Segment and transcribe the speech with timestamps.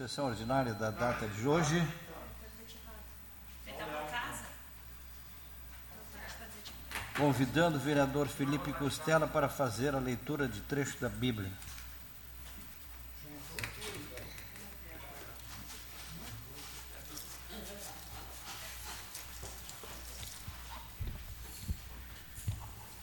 [0.00, 1.86] sessão ordinária da data de hoje.
[7.14, 11.52] Convidando o vereador Felipe Costela para fazer a leitura de trecho da Bíblia.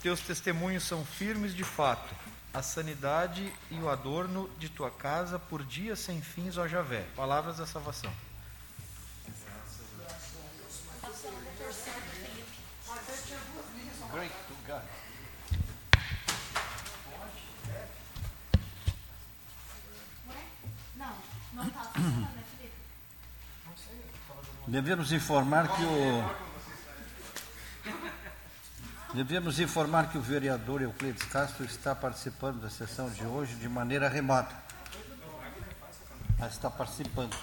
[0.02, 2.16] Teus testemunhos são firmes de fato,
[2.58, 7.06] a sanidade e o adorno de tua casa por dias sem fins, ó Javé.
[7.16, 8.12] Palavras da salvação.
[24.68, 26.47] Devemos informar que o
[29.18, 34.08] Devemos informar que o vereador Euclides Castro está participando da sessão de hoje de maneira
[34.08, 34.56] remota.
[36.38, 37.36] Mas está participando.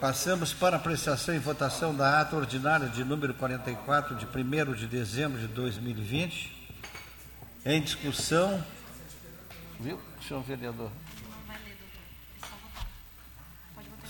[0.00, 5.40] Passamos para apreciação e votação da ata ordinária de número 44, de 1 de dezembro
[5.40, 6.78] de 2020.
[7.64, 8.64] Em discussão.
[9.80, 10.92] Viu, senhor vereador?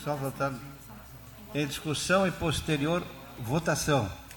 [0.05, 0.53] Só votar.
[1.55, 3.03] Em discussão e posterior
[3.39, 4.28] votação.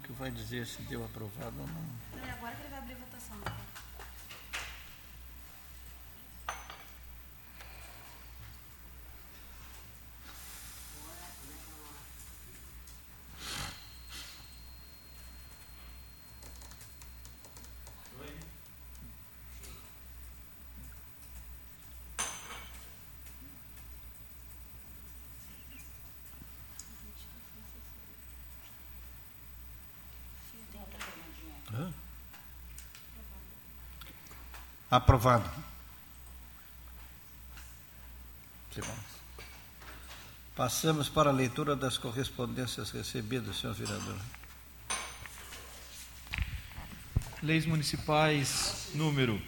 [0.00, 2.26] Que vai dizer se deu aprovado ou não.
[2.26, 3.63] É agora que ele vai abrir a votação.
[34.94, 35.50] Aprovado.
[40.54, 44.16] Passamos para a leitura das correspondências recebidas, senhor vereador.
[47.42, 49.42] Leis municipais número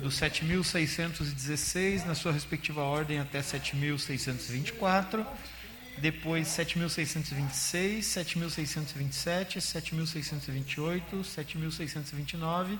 [0.00, 5.26] do 7.616, na sua respectiva ordem, até 7.624.
[5.98, 12.78] Depois 7.626, 7.627, 7.628, 7.629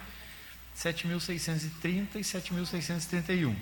[0.76, 3.56] 7.630 e 7.631.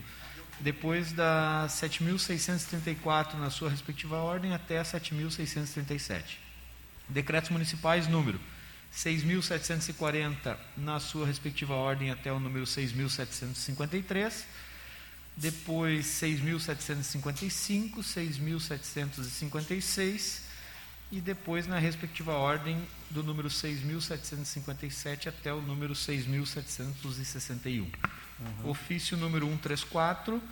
[0.61, 6.39] Depois da 7.634 na sua respectiva ordem até a 7.637.
[7.09, 8.41] Decretos municipais número
[8.95, 14.45] 6.740 na sua respectiva ordem até o número 6.753.
[15.37, 20.44] Depois 6.755, 6.756
[21.15, 27.83] e depois na respectiva ordem do número 6.757 até o número 6.761.
[28.41, 28.71] Uhum.
[28.71, 30.43] Ofício número 134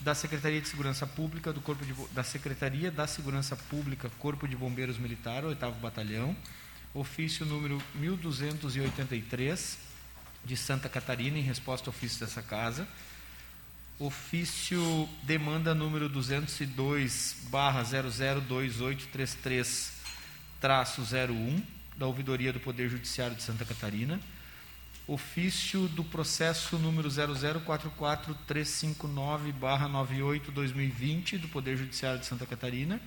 [0.00, 4.54] da Secretaria de Segurança Pública do Corpo de, da Secretaria da Segurança Pública Corpo de
[4.54, 6.36] Bombeiros Militar, 8 Batalhão.
[6.92, 9.78] Ofício número 1283
[10.44, 12.86] de Santa Catarina em resposta ao ofício dessa casa
[14.00, 19.92] ofício demanda número 202 barra 002833
[20.58, 21.62] traço 01
[21.98, 24.18] da Ouvidoria do Poder Judiciário de Santa Catarina,
[25.06, 32.98] ofício do processo número 0044359 barra 98 2020 do Poder Judiciário de Santa Catarina,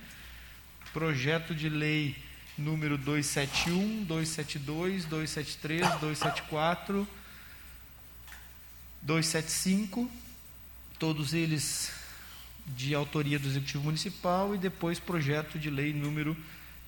[0.92, 2.14] projeto de lei
[2.56, 7.04] número 271, 272, 273, 274,
[9.02, 10.08] 275
[11.04, 11.92] todos eles
[12.66, 16.34] de autoria do Executivo Municipal, e depois projeto de lei número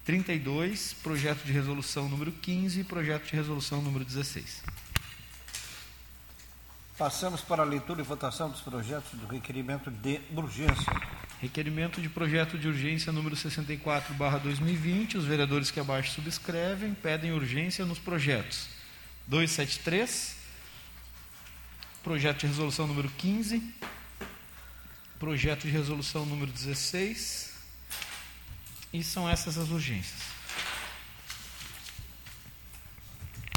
[0.07, 4.63] 32, projeto de resolução número 15 e projeto de resolução número 16.
[6.97, 10.91] Passamos para a leitura e votação dos projetos do requerimento de urgência.
[11.39, 15.19] Requerimento de projeto de urgência número 64, barra 2020.
[15.19, 18.67] Os vereadores que abaixo subscrevem pedem urgência nos projetos
[19.27, 20.37] 273,
[22.03, 23.75] projeto de resolução número 15,
[25.19, 27.53] projeto de resolução número 16.
[28.93, 30.21] E são essas as urgências.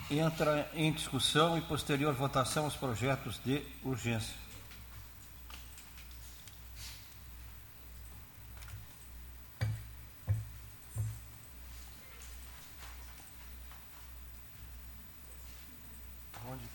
[0.10, 4.36] Entra em discussão e posterior votação os projetos de urgência.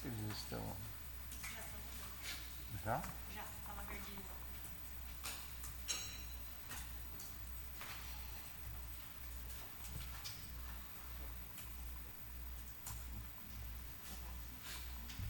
[0.04, 0.62] que eles estão?
[2.84, 3.00] Já?
[3.34, 4.20] Já, tá na verdinha.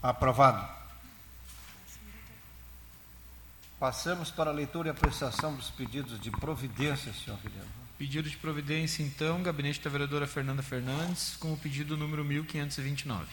[0.04, 0.68] Aprovado.
[3.80, 7.70] Passamos para a leitura e apreciação dos pedidos de providência, senhor vereador.
[7.96, 13.32] Pedido de providência, então, gabinete da vereadora Fernanda Fernandes, com o pedido número 1529.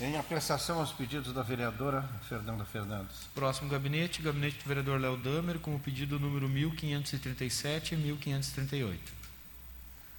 [0.00, 3.28] Em apreciação aos pedidos da vereadora Fernanda Fernandes.
[3.36, 9.12] Próximo gabinete, gabinete do vereador Léo Damer, com o pedido número 1537 e 1538.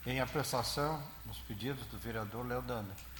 [0.05, 3.10] Em apreciação aos pedidos do vereador Léo Dander.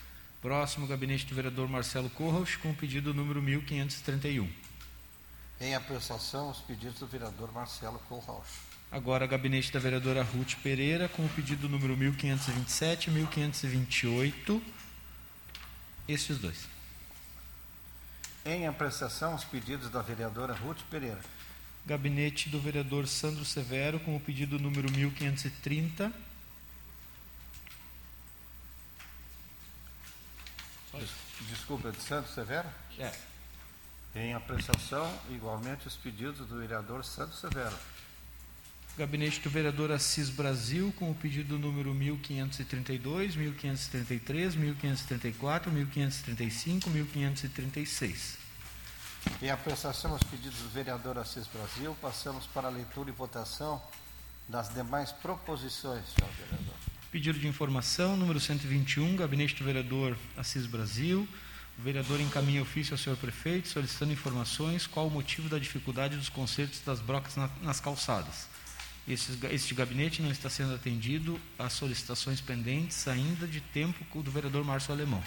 [0.42, 4.50] Próximo gabinete do vereador Marcelo Corros, com o pedido número 1531.
[5.60, 8.48] Em apreciação aos pedidos do vereador Marcelo Kohlhaus.
[8.92, 14.62] Agora, gabinete da vereadora Ruth Pereira, com o pedido número 1527 e 1528.
[16.08, 16.68] Estes dois.
[18.44, 21.20] Em apreciação aos pedidos da vereadora Ruth Pereira.
[21.86, 26.12] Gabinete do vereador Sandro Severo, com o pedido número 1530.
[31.50, 32.68] Desculpa, de Santos Severo.
[33.00, 33.12] É.
[34.14, 37.76] Em apreciação, igualmente, os pedidos do vereador Santos Severo.
[38.98, 48.38] Gabinete do vereador Assis Brasil, com o pedido número 1532, 1533, 1534, 1535, 1536.
[49.42, 53.82] Em apreciação aos pedidos do vereador Assis Brasil, passamos para a leitura e votação
[54.48, 56.81] das demais proposições, senhor vereador.
[57.12, 61.28] Pedido de informação, número 121, gabinete do vereador Assis Brasil.
[61.78, 66.30] O vereador encaminha ofício ao senhor prefeito solicitando informações qual o motivo da dificuldade dos
[66.30, 68.48] consertos das brocas na- nas calçadas.
[69.08, 74.64] Este, este gabinete não está sendo atendido às solicitações pendentes ainda de tempo do vereador
[74.64, 75.22] Márcio Alemão.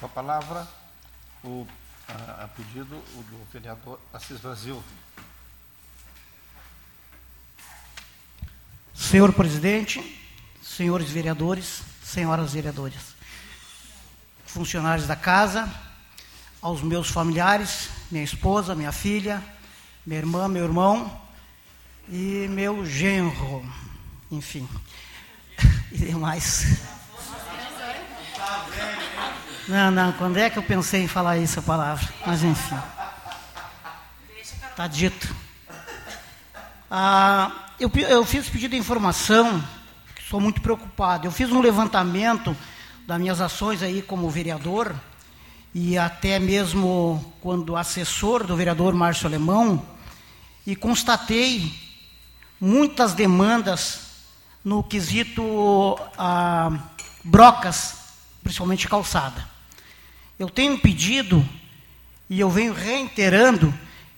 [0.00, 0.68] Com a palavra,
[1.44, 1.66] o,
[2.08, 4.82] a, a pedido o do vereador Assis Brasil.
[8.96, 10.02] Senhor presidente,
[10.62, 13.14] senhores vereadores, senhoras vereadoras,
[14.46, 15.70] funcionários da casa,
[16.62, 19.42] aos meus familiares, minha esposa, minha filha,
[20.04, 21.20] minha irmã, meu irmão
[22.08, 23.64] e meu genro,
[24.30, 24.66] enfim,
[25.92, 26.80] e demais.
[29.68, 32.08] Não, não, quando é que eu pensei em falar essa palavra?
[32.24, 32.78] Mas enfim,
[34.70, 35.34] está dito.
[36.90, 39.62] Ah, eu, eu fiz pedido de informação,
[40.18, 41.26] estou muito preocupado.
[41.26, 42.56] Eu fiz um levantamento
[43.06, 44.94] das minhas ações aí como vereador
[45.74, 49.84] e até mesmo quando assessor do vereador Márcio Alemão
[50.66, 51.70] e constatei
[52.58, 54.06] muitas demandas
[54.64, 56.70] no quesito ah,
[57.22, 57.96] brocas,
[58.42, 59.46] principalmente calçada.
[60.38, 61.46] Eu tenho pedido
[62.28, 63.72] e eu venho reiterando,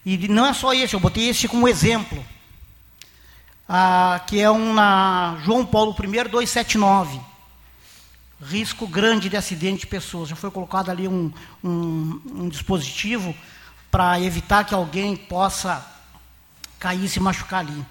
[0.06, 2.24] e não é só esse, eu botei esse como exemplo
[3.68, 7.20] ah, que é um na João Paulo I 279.
[8.40, 10.28] Risco grande de acidente de pessoas.
[10.30, 11.30] Já foi colocado ali um,
[11.62, 13.34] um, um dispositivo
[13.90, 15.84] para evitar que alguém possa
[16.78, 17.84] cair e se machucar ali.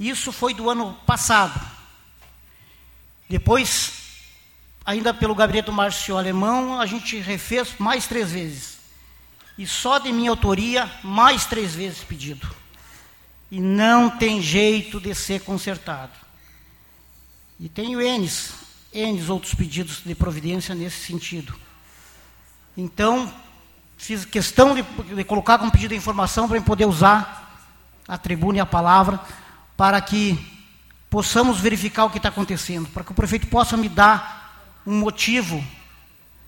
[0.00, 1.60] Isso foi do ano passado.
[3.28, 3.92] Depois,
[4.86, 8.78] ainda pelo gabinete do Márcio Alemão, a gente refez mais três vezes.
[9.58, 12.48] E só de minha autoria, mais três vezes pedido
[13.50, 16.12] e não tem jeito de ser consertado.
[17.58, 18.52] E tenho N's,
[18.94, 21.54] N's outros pedidos de providência nesse sentido.
[22.76, 23.32] Então,
[23.96, 27.66] fiz questão de, de colocar como pedido de informação para poder usar
[28.06, 29.20] a tribuna e a palavra
[29.76, 30.38] para que
[31.10, 35.62] possamos verificar o que está acontecendo, para que o prefeito possa me dar um motivo,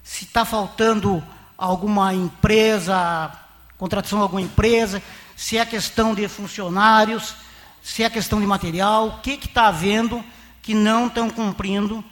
[0.02, 1.22] se está faltando
[1.56, 3.30] alguma empresa,
[3.76, 5.02] contratação de alguma empresa,
[5.40, 7.34] se é questão de funcionários,
[7.82, 10.22] se é questão de material, o que está havendo
[10.60, 12.04] que não estão cumprindo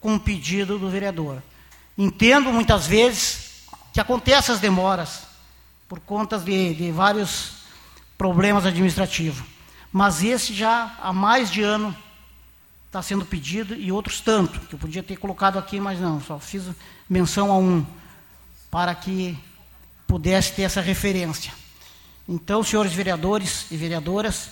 [0.00, 1.40] com o pedido do vereador.
[1.96, 3.62] Entendo muitas vezes
[3.92, 5.22] que acontecem as demoras
[5.88, 7.58] por conta de, de vários
[8.18, 9.46] problemas administrativos,
[9.92, 11.96] mas esse já há mais de ano
[12.88, 16.40] está sendo pedido e outros tanto, que eu podia ter colocado aqui, mas não, só
[16.40, 16.64] fiz
[17.08, 17.86] menção a um,
[18.68, 19.38] para que
[20.08, 21.52] pudesse ter essa referência.
[22.28, 24.50] Então, senhores vereadores e vereadoras,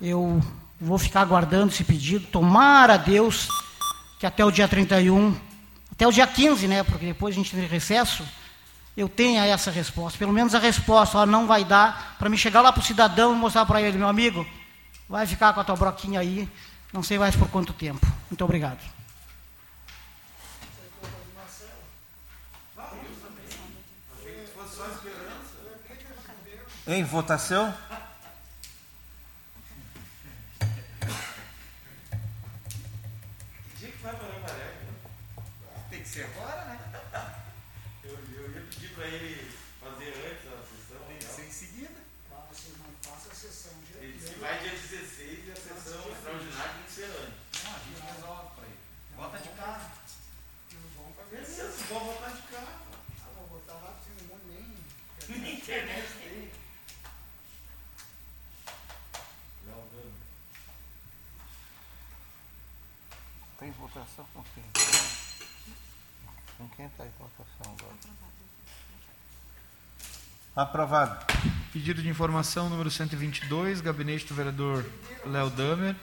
[0.00, 0.40] eu
[0.80, 2.26] vou ficar aguardando esse pedido.
[2.26, 3.48] Tomara a Deus
[4.18, 5.34] que até o dia 31,
[5.90, 6.82] até o dia 15, né?
[6.82, 8.22] Porque depois a gente tem recesso,
[8.94, 10.18] eu tenha essa resposta.
[10.18, 13.34] Pelo menos a resposta, ó, não vai dar para me chegar lá para o cidadão
[13.34, 14.46] e mostrar para ele, meu amigo,
[15.08, 16.46] vai ficar com a tua broquinha aí,
[16.92, 18.06] não sei mais por quanto tempo.
[18.30, 18.99] Muito obrigado.
[26.90, 27.72] Em votação.
[35.88, 36.80] Tem que ser agora, né?
[38.02, 41.06] Eu, eu ia pedir para ele fazer antes a sessão.
[41.06, 41.94] Tem que ser em seguida.
[42.50, 46.72] Vocês não façam a sessão Ele disse que vai dia 16 e a sessão extraordinária
[46.72, 47.62] tem que ser antes.
[47.62, 48.78] Não, a gente resolve para ele.
[49.14, 49.90] Bota de carro.
[51.30, 52.80] Beleza, se for voltar de carro.
[53.36, 55.40] vou botar lá, porque não nem.
[55.40, 56.50] Nem internet tem.
[59.66, 60.12] Não, não.
[63.58, 64.64] Tem votação com quem?
[66.56, 67.94] Com quem está em votação agora?
[70.56, 71.26] Aprovado.
[71.74, 74.82] Pedido de informação número 122, gabinete do vereador
[75.26, 75.94] Léo Damer.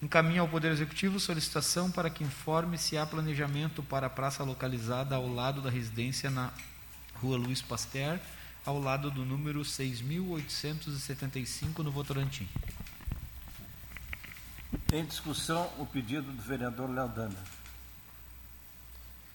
[0.00, 5.14] Encaminha ao Poder Executivo solicitação para que informe se há planejamento para a praça localizada
[5.14, 6.50] ao lado da residência na
[7.20, 8.18] Rua Luiz Pasteur,
[8.64, 12.48] ao lado do número 6.875 no Votorantim.
[14.90, 17.57] Em discussão, o pedido do vereador Léo Damer.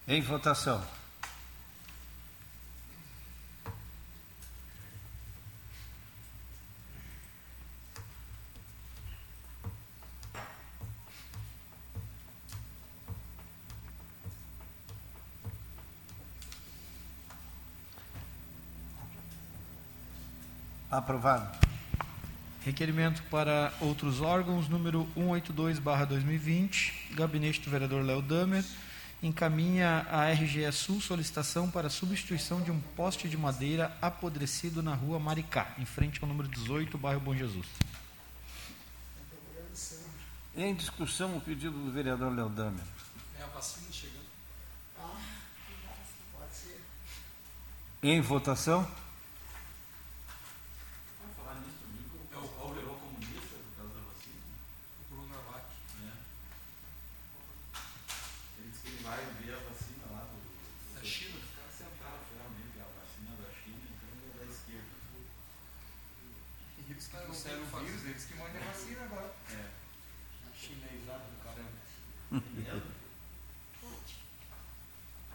[0.06, 0.84] Em votação.
[20.92, 21.50] Aprovado.
[22.64, 28.64] Requerimento para outros órgãos, número 182-2020, gabinete do vereador Léo Damer,
[29.24, 35.18] encaminha à RGE Sul solicitação para substituição de um poste de madeira apodrecido na rua
[35.18, 37.66] Maricá, em frente ao número 18, bairro Bom Jesus.
[40.56, 42.84] Em discussão, o pedido do vereador Léo Damer.
[43.40, 44.22] É a vacina chegando.
[48.04, 48.86] Em votação.
[52.32, 54.44] É o Paulo virou comunista por causa da vacina?
[55.00, 55.66] O Bruno Narvac.
[58.60, 60.38] Ele disse que ele vai ver a vacina lá do.
[60.94, 61.38] Da China.
[61.40, 64.94] Os caras sentaram finalmente a vacina da China, então ele é da esquerda.
[66.90, 69.34] Eles que trouxeram o vírus, eles que mandam a vacina agora.
[69.50, 69.66] É.
[70.60, 71.76] Chinesado do caramba.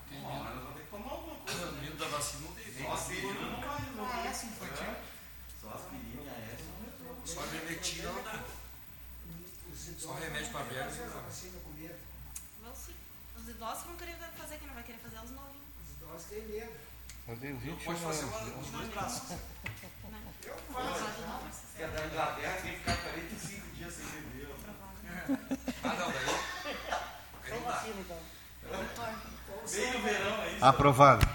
[0.08, 0.44] Tem Bom, medo.
[0.44, 1.66] mas nós vamos ter que tomar alguma coisa.
[1.66, 2.92] Não, medo da vacina não tem Só jeito.
[2.92, 4.12] aspirina não vai resolver.
[4.12, 4.94] Ah, essa infantil.
[5.60, 7.14] Só aspirina e essa não
[7.72, 8.38] ivermectina não dá.
[9.98, 11.20] Só remédio para velhos não dá.
[12.62, 12.94] Vão sim.
[13.36, 15.58] Os idosos vão querer fazer, quem não vai querer fazer é os novinhos.
[17.28, 19.28] Eu tenho 21 Pode fazer uma, os dois braços.
[19.30, 19.38] Né?
[20.44, 21.04] Eu faço.
[21.76, 24.48] Se é da Inglaterra, tem que ficar 45 dias sem beber.
[25.84, 26.24] Ah, não, daí.
[27.44, 28.22] Aí não dá.
[29.70, 30.64] Bem no verão é isso.
[30.64, 31.28] Aprovado.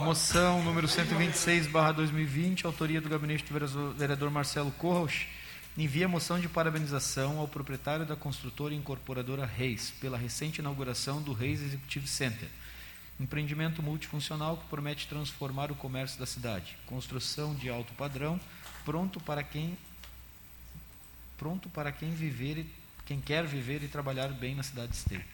[0.00, 5.26] Moção número 126/2020, autoria do gabinete do vereador- vereador Marcelo Corros,
[5.76, 11.32] envia moção de parabenização ao proprietário da construtora e incorporadora Reis pela recente inauguração do
[11.32, 12.48] Reis Executive Center.
[13.18, 16.76] Empreendimento multifuncional que promete transformar o comércio da cidade.
[16.86, 18.38] Construção de alto padrão,
[18.84, 19.78] pronto para quem
[21.38, 22.70] pronto para quem viver e
[23.04, 25.24] quem quer viver e trabalhar bem na cidade de Esteio.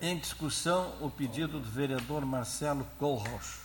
[0.00, 3.61] Em discussão, o pedido do vereador Marcelo Colros.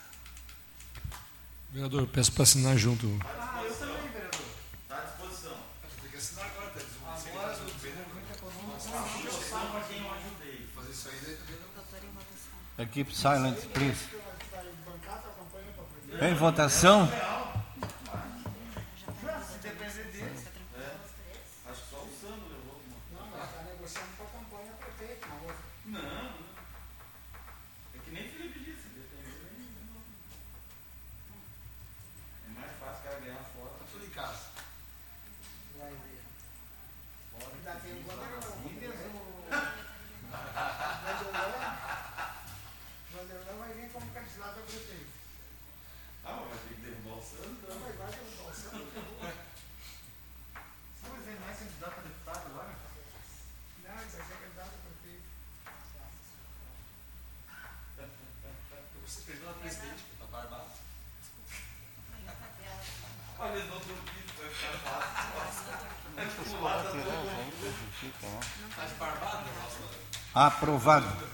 [1.71, 3.19] Vereador, peço para assinar junto.
[3.25, 4.39] Ah, eu também, vereador.
[4.83, 5.57] Está à disposição.
[6.01, 6.79] Tem que assinar agora, tá?
[7.29, 8.89] Agora, do desenvolvimento econômico, só
[9.67, 10.67] para quem eu ajudei.
[10.73, 11.67] Fazer isso aí daí também não.
[11.75, 12.87] Doutor em votação.
[12.93, 14.07] Keep silent, please.
[16.21, 17.07] Em votação.
[17.07, 17.13] Se
[19.61, 20.47] depender dele.
[21.69, 22.97] Acho que só o Sandro levou uma.
[23.11, 23.27] Não,
[26.01, 26.27] não.
[27.93, 29.67] É que nem Felipe disse, depender nem.
[32.47, 33.71] É mais fácil o cara ganhar fora.
[33.79, 34.41] Tá tudo em casa.
[46.29, 47.55] Ah, mas vai ter que derrubar o Sandro.
[47.61, 47.77] Então.
[51.09, 52.73] Mas é mais candidato a deputado agora?
[59.05, 60.69] Você perdeu a presidente, tá barbado.
[63.39, 65.71] Olha, eles não troquinho, vai ficar fácil.
[66.17, 67.05] É tipo o lado da tua mão.
[67.05, 67.13] Tá
[68.01, 68.26] de barbado, negócio.
[70.33, 71.27] Aprovado.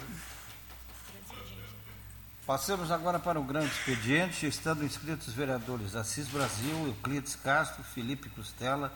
[2.45, 8.29] Passamos agora para o grande expediente, estando inscritos os vereadores Assis Brasil, Euclides Castro, Felipe
[8.29, 8.93] Costela,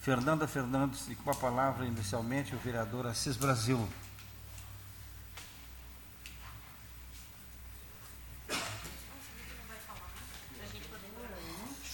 [0.00, 3.86] Fernanda Fernandes e com a palavra inicialmente o vereador Assis Brasil.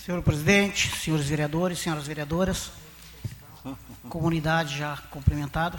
[0.05, 2.71] Senhor presidente, senhores vereadores, senhoras vereadoras,
[4.09, 5.79] comunidade já cumprimentada.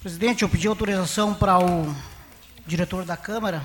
[0.00, 1.94] Presidente, eu pedi autorização para o
[2.66, 3.64] diretor da Câmara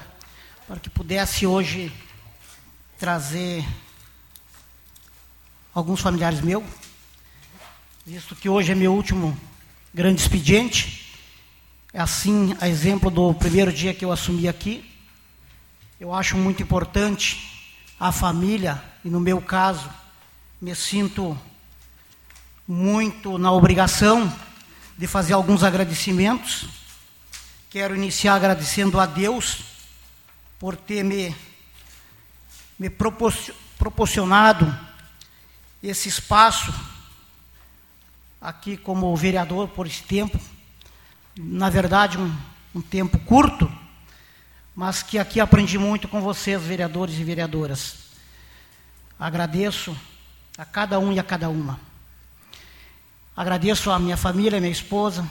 [0.67, 1.91] para que pudesse hoje
[2.97, 3.65] trazer
[5.73, 6.63] alguns familiares meus,
[8.05, 9.37] visto que hoje é meu último
[9.93, 11.19] grande expediente.
[11.93, 14.89] É assim, a exemplo do primeiro dia que eu assumi aqui.
[15.99, 19.89] Eu acho muito importante a família, e no meu caso,
[20.61, 21.37] me sinto
[22.67, 24.31] muito na obrigação
[24.97, 26.67] de fazer alguns agradecimentos.
[27.69, 29.59] Quero iniciar agradecendo a Deus
[30.59, 31.35] por ter me,
[32.79, 34.73] me proporcionado
[35.83, 36.73] esse espaço
[38.41, 40.39] aqui como vereador por esse tempo.
[41.37, 42.35] Na verdade, um,
[42.73, 43.71] um tempo curto
[44.75, 47.95] mas que aqui aprendi muito com vocês, vereadores e vereadoras.
[49.17, 49.95] Agradeço
[50.57, 51.79] a cada um e a cada uma.
[53.35, 55.27] Agradeço a minha família, minha esposa,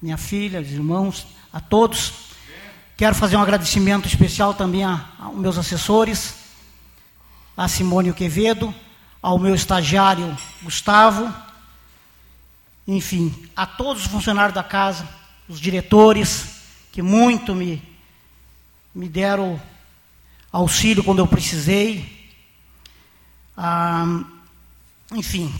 [0.00, 2.12] minha filha, os irmãos, a todos.
[2.96, 6.34] Quero fazer um agradecimento especial também aos meus assessores,
[7.56, 8.74] a Simone Quevedo,
[9.22, 11.32] ao meu estagiário Gustavo,
[12.86, 15.08] enfim, a todos os funcionários da casa,
[15.48, 16.60] os diretores,
[16.92, 17.90] que muito me
[18.94, 19.60] me deram
[20.52, 22.28] auxílio quando eu precisei.
[23.56, 24.04] Ah,
[25.12, 25.52] enfim,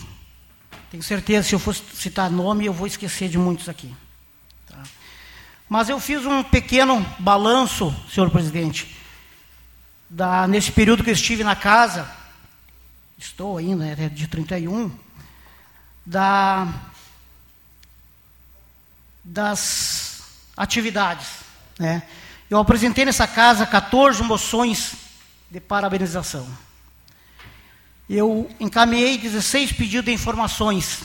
[0.90, 3.94] tenho certeza, se eu fosse citar nome, eu vou esquecer de muitos aqui.
[4.66, 4.82] Tá?
[5.68, 8.96] Mas eu fiz um pequeno balanço, senhor presidente,
[10.08, 12.10] da, nesse período que eu estive na casa,
[13.16, 14.90] estou ainda, é de 31,
[16.04, 16.66] da,
[19.22, 20.22] das
[20.56, 21.28] atividades.
[21.78, 22.02] Né?
[22.50, 24.94] Eu apresentei nessa casa 14 moções
[25.48, 26.48] de parabenização.
[28.12, 30.98] Eu encaminhei 16 pedidos de informações.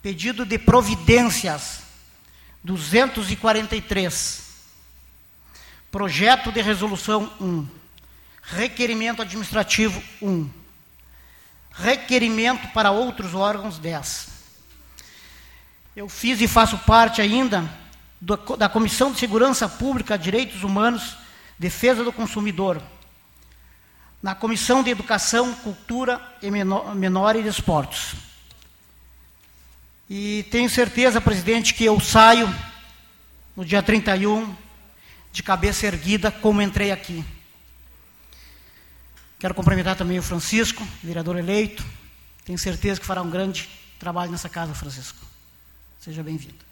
[0.00, 1.80] Pedido de providências,
[2.62, 4.42] 243.
[5.90, 7.68] Projeto de resolução 1.
[8.44, 10.48] Requerimento administrativo 1.
[11.70, 14.28] Requerimento para outros órgãos 10.
[15.94, 17.70] Eu fiz e faço parte ainda
[18.56, 21.14] da Comissão de Segurança Pública, Direitos Humanos,
[21.58, 22.82] Defesa do Consumidor,
[24.24, 28.14] na Comissão de Educação, Cultura e Menor, Menor e Desportos.
[30.08, 32.48] E tenho certeza, presidente, que eu saio
[33.54, 34.56] no dia 31
[35.30, 37.22] de cabeça erguida, como entrei aqui.
[39.38, 41.84] Quero cumprimentar também o Francisco, vereador eleito.
[42.46, 45.18] Tenho certeza que fará um grande trabalho nessa casa, Francisco.
[46.00, 46.64] Seja bem-vindo.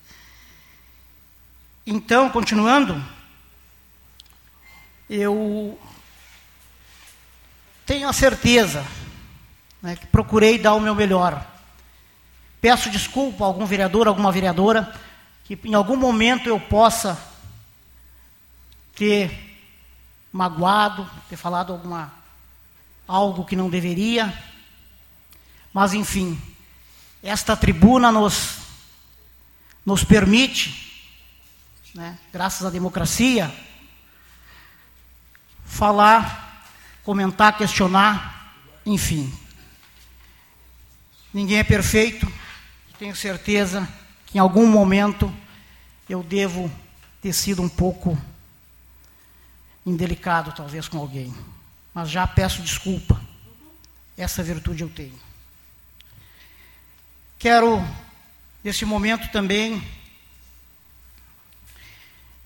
[1.86, 3.04] Então, continuando,
[5.10, 5.78] eu
[7.92, 8.82] tenho a certeza
[9.82, 11.46] né, que procurei dar o meu melhor.
[12.58, 14.98] Peço desculpa a algum vereador, alguma vereadora,
[15.44, 17.22] que em algum momento eu possa
[18.96, 19.60] ter
[20.32, 22.10] magoado, ter falado alguma
[23.06, 24.32] algo que não deveria.
[25.70, 26.40] Mas enfim,
[27.22, 28.56] esta tribuna nos
[29.84, 31.12] nos permite
[31.94, 33.54] né, graças à democracia,
[35.66, 36.51] falar,
[37.04, 39.32] comentar, questionar, enfim.
[41.32, 42.30] Ninguém é perfeito,
[42.98, 43.88] tenho certeza
[44.26, 45.34] que em algum momento
[46.08, 46.70] eu devo
[47.20, 48.16] ter sido um pouco
[49.84, 51.34] indelicado, talvez, com alguém.
[51.92, 53.20] Mas já peço desculpa.
[54.16, 55.18] Essa virtude eu tenho.
[57.38, 57.84] Quero,
[58.62, 59.82] nesse momento também,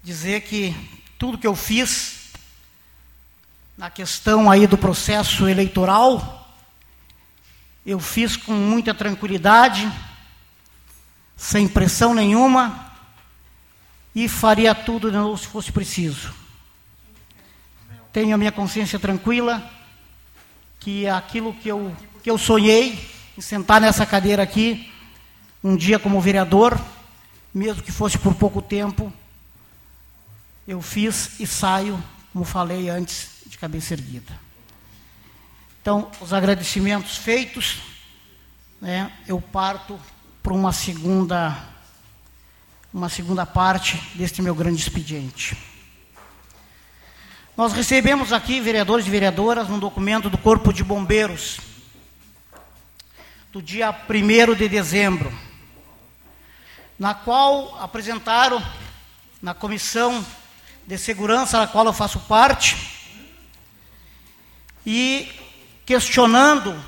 [0.02, 0.74] dizer que
[1.18, 2.15] tudo que eu fiz
[3.76, 6.54] na questão aí do processo eleitoral,
[7.84, 9.90] eu fiz com muita tranquilidade,
[11.36, 12.90] sem pressão nenhuma,
[14.14, 16.34] e faria tudo se fosse preciso.
[18.12, 19.62] Tenho a minha consciência tranquila,
[20.80, 24.90] que aquilo que eu, que eu sonhei, em sentar nessa cadeira aqui,
[25.62, 26.80] um dia como vereador,
[27.52, 29.12] mesmo que fosse por pouco tempo,
[30.66, 34.32] eu fiz e saio, como falei antes, de cabeça erguida.
[35.80, 37.78] Então, os agradecimentos feitos,
[38.80, 39.98] né, eu parto
[40.42, 41.56] para uma segunda,
[42.92, 45.56] uma segunda parte deste meu grande expediente.
[47.56, 51.58] Nós recebemos aqui, vereadores e vereadoras, um documento do Corpo de Bombeiros
[53.52, 55.32] do dia 1 de dezembro,
[56.98, 58.62] na qual apresentaram
[59.40, 60.24] na comissão
[60.86, 62.95] de segurança, da qual eu faço parte,
[64.86, 65.28] e
[65.84, 66.80] questionando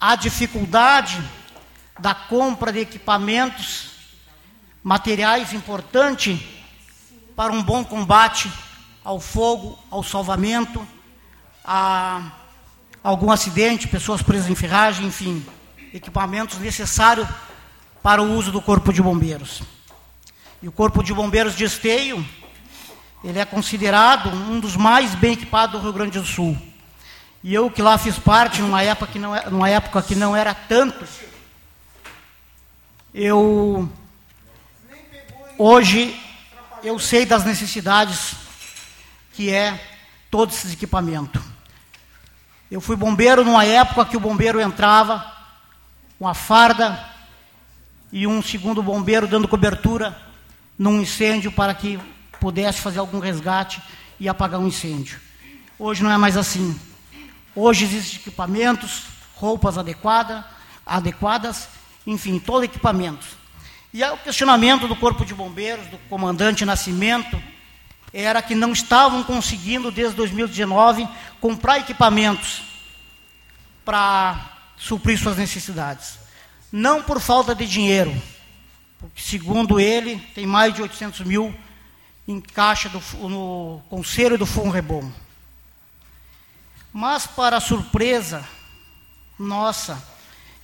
[0.00, 1.22] a dificuldade
[1.98, 3.90] da compra de equipamentos,
[4.82, 6.40] materiais importantes
[7.36, 8.50] para um bom combate
[9.04, 10.84] ao fogo, ao salvamento,
[11.62, 12.32] a
[13.02, 15.44] algum acidente, pessoas presas em ferragem, enfim,
[15.92, 17.28] equipamentos necessários
[18.02, 19.62] para o uso do Corpo de Bombeiros.
[20.62, 22.24] E o Corpo de Bombeiros de Esteio,
[23.22, 26.71] ele é considerado um dos mais bem equipados do Rio Grande do Sul.
[27.44, 30.54] E eu que lá fiz parte numa época que não, numa época que não era
[30.54, 31.04] tanto,
[33.12, 33.88] eu
[35.58, 36.18] hoje
[36.84, 38.36] eu sei das necessidades
[39.32, 39.80] que é
[40.30, 41.42] todo esse equipamento.
[42.70, 45.30] Eu fui bombeiro numa época que o bombeiro entrava
[46.18, 46.98] com a farda
[48.12, 50.16] e um segundo bombeiro dando cobertura
[50.78, 51.98] num incêndio para que
[52.40, 53.82] pudesse fazer algum resgate
[54.18, 55.20] e apagar um incêndio.
[55.78, 56.78] Hoje não é mais assim.
[57.54, 59.02] Hoje existem equipamentos,
[59.34, 60.44] roupas adequadas,
[60.86, 61.68] adequadas,
[62.06, 63.26] enfim, todo equipamento.
[63.92, 67.40] E o questionamento do Corpo de Bombeiros, do comandante Nascimento,
[68.12, 71.06] era que não estavam conseguindo, desde 2019,
[71.40, 72.62] comprar equipamentos
[73.84, 76.18] para suprir suas necessidades.
[76.70, 78.14] Não por falta de dinheiro,
[78.98, 81.54] porque, segundo ele, tem mais de 800 mil
[82.26, 85.10] em caixa do, no Conselho do Funrebom.
[86.92, 88.44] Mas, para surpresa
[89.38, 90.02] nossa,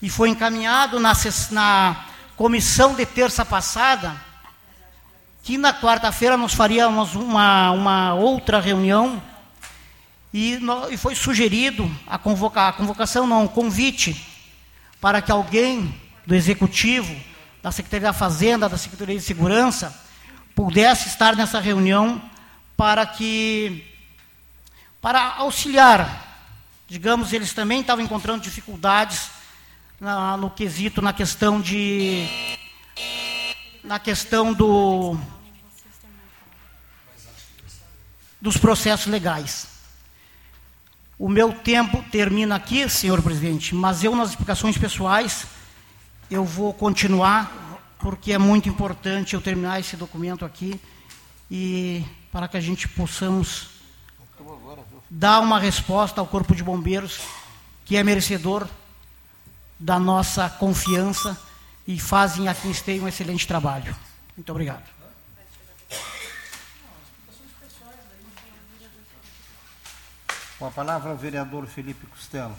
[0.00, 1.12] e foi encaminhado na,
[1.50, 2.04] na
[2.36, 4.14] comissão de terça passada,
[5.42, 9.22] que na quarta-feira nós faríamos uma, uma outra reunião
[10.32, 14.26] e, no, e foi sugerido a, convocar, a convocação, não, um convite
[15.00, 15.94] para que alguém
[16.26, 17.14] do Executivo,
[17.62, 19.98] da Secretaria da Fazenda, da Secretaria de Segurança,
[20.54, 22.20] pudesse estar nessa reunião
[22.76, 23.84] para que
[25.00, 26.50] para auxiliar,
[26.86, 29.30] digamos, eles também estavam encontrando dificuldades
[30.00, 32.26] na, no quesito, na questão de
[33.84, 35.16] na questão do
[38.40, 39.66] dos processos legais.
[41.18, 45.46] O meu tempo termina aqui, senhor presidente, mas eu, nas explicações pessoais,
[46.30, 50.80] eu vou continuar, porque é muito importante eu terminar esse documento aqui
[51.50, 53.77] e para que a gente possamos
[55.10, 57.20] dar uma resposta ao Corpo de Bombeiros,
[57.84, 58.68] que é merecedor
[59.78, 61.38] da nossa confiança
[61.86, 63.94] e fazem aqui em Esteio um excelente trabalho.
[64.36, 64.84] Muito obrigado.
[70.58, 72.56] Com a palavra o vereador Felipe Costello.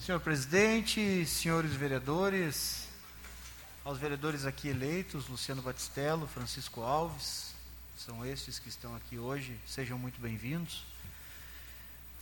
[0.00, 2.87] Senhor presidente, senhores vereadores,
[3.88, 7.54] aos vereadores aqui eleitos, Luciano Batistello, Francisco Alves,
[7.96, 10.84] são estes que estão aqui hoje, sejam muito bem-vindos.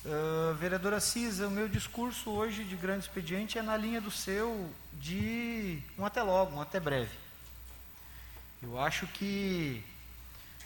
[0.05, 4.73] Uh, vereadora Cisa, o meu discurso hoje de grande expediente é na linha do seu
[4.93, 7.11] de um até logo, um até breve.
[8.63, 9.83] Eu acho que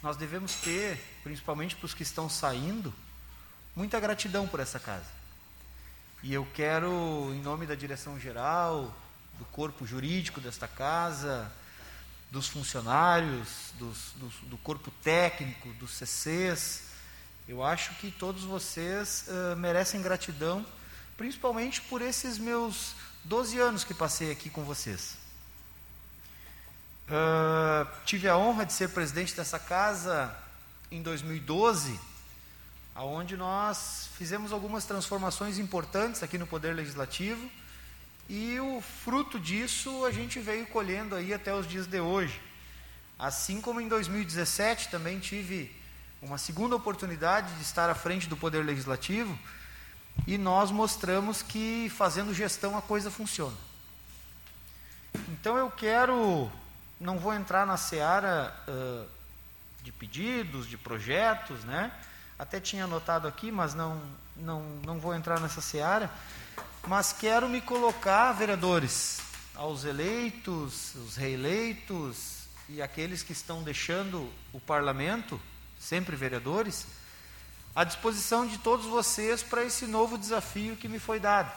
[0.02, 2.92] nós devemos ter, principalmente para os que estão saindo,
[3.74, 5.08] muita gratidão por essa casa.
[6.22, 8.94] E eu quero, em nome da direção geral,
[9.40, 11.50] do corpo jurídico desta casa,
[12.30, 16.82] dos funcionários, dos, dos, do corpo técnico, dos CCs,
[17.48, 20.64] eu acho que todos vocês uh, merecem gratidão,
[21.16, 25.16] principalmente por esses meus 12 anos que passei aqui com vocês.
[27.08, 30.36] Uh, tive a honra de ser presidente dessa casa
[30.92, 31.98] em 2012,
[32.94, 37.50] aonde nós fizemos algumas transformações importantes aqui no Poder Legislativo
[38.32, 42.40] e o fruto disso a gente veio colhendo aí até os dias de hoje.
[43.18, 45.74] Assim como em 2017 também tive
[46.22, 49.36] uma segunda oportunidade de estar à frente do Poder Legislativo
[50.28, 53.56] e nós mostramos que fazendo gestão a coisa funciona.
[55.30, 56.48] Então eu quero,
[57.00, 59.08] não vou entrar na seara uh,
[59.82, 61.90] de pedidos, de projetos, né?
[62.38, 64.00] Até tinha anotado aqui, mas não,
[64.36, 66.08] não, não vou entrar nessa seara.
[66.86, 69.20] Mas quero me colocar, vereadores,
[69.54, 75.40] aos eleitos, os reeleitos e aqueles que estão deixando o parlamento,
[75.78, 76.86] sempre vereadores,
[77.76, 81.52] à disposição de todos vocês para esse novo desafio que me foi dado,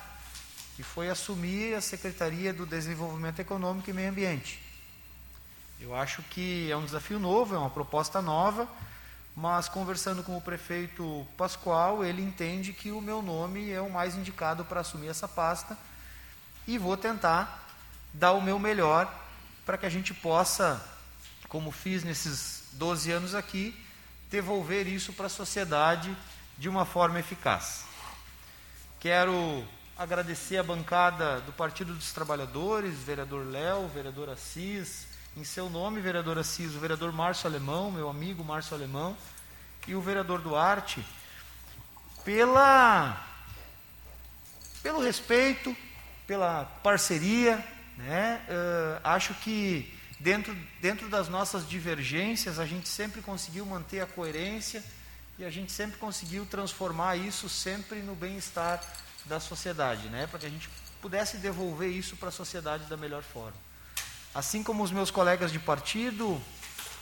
[0.76, 4.62] que foi assumir a Secretaria do Desenvolvimento Econômico e Meio Ambiente.
[5.80, 8.68] Eu acho que é um desafio novo, é uma proposta nova,
[9.36, 14.16] mas conversando com o prefeito Pascoal, ele entende que o meu nome é o mais
[14.16, 15.78] indicado para assumir essa pasta
[16.68, 17.68] e vou tentar
[18.14, 19.12] dar o meu melhor
[19.66, 20.82] para que a gente possa,
[21.50, 23.76] como fiz nesses 12 anos aqui,
[24.30, 26.16] devolver isso para a sociedade
[26.58, 27.86] de uma forma eficaz.
[29.00, 29.66] Quero
[29.98, 36.38] agradecer a bancada do Partido dos Trabalhadores, vereador Léo, vereador Assis, em seu nome, vereador
[36.38, 39.18] Assis, o vereador Márcio Alemão, meu amigo Márcio Alemão,
[39.88, 41.04] e o vereador Duarte,
[42.24, 43.22] pela,
[44.82, 45.76] pelo respeito,
[46.28, 47.64] pela parceria.
[47.98, 48.42] Né?
[48.48, 54.84] Uh, acho que dentro, dentro das nossas divergências, a gente sempre conseguiu manter a coerência
[55.38, 58.82] e a gente sempre conseguiu transformar isso sempre no bem-estar
[59.26, 60.28] da sociedade, né?
[60.28, 60.70] para que a gente
[61.02, 63.73] pudesse devolver isso para a sociedade da melhor forma.
[64.34, 66.42] Assim como os meus colegas de partido,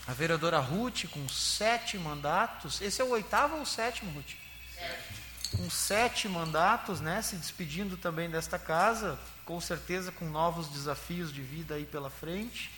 [0.06, 4.32] a vereadora Ruth, com sete mandatos, esse é o oitavo ou o sétimo, Ruth?
[4.74, 5.56] Sete.
[5.56, 11.40] Com sete mandatos, né, se despedindo também desta casa, com certeza com novos desafios de
[11.40, 12.70] vida aí pela frente.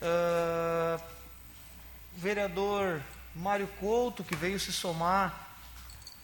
[0.00, 1.02] Uh,
[2.16, 3.02] o vereador
[3.34, 5.46] Mário Couto, que veio se somar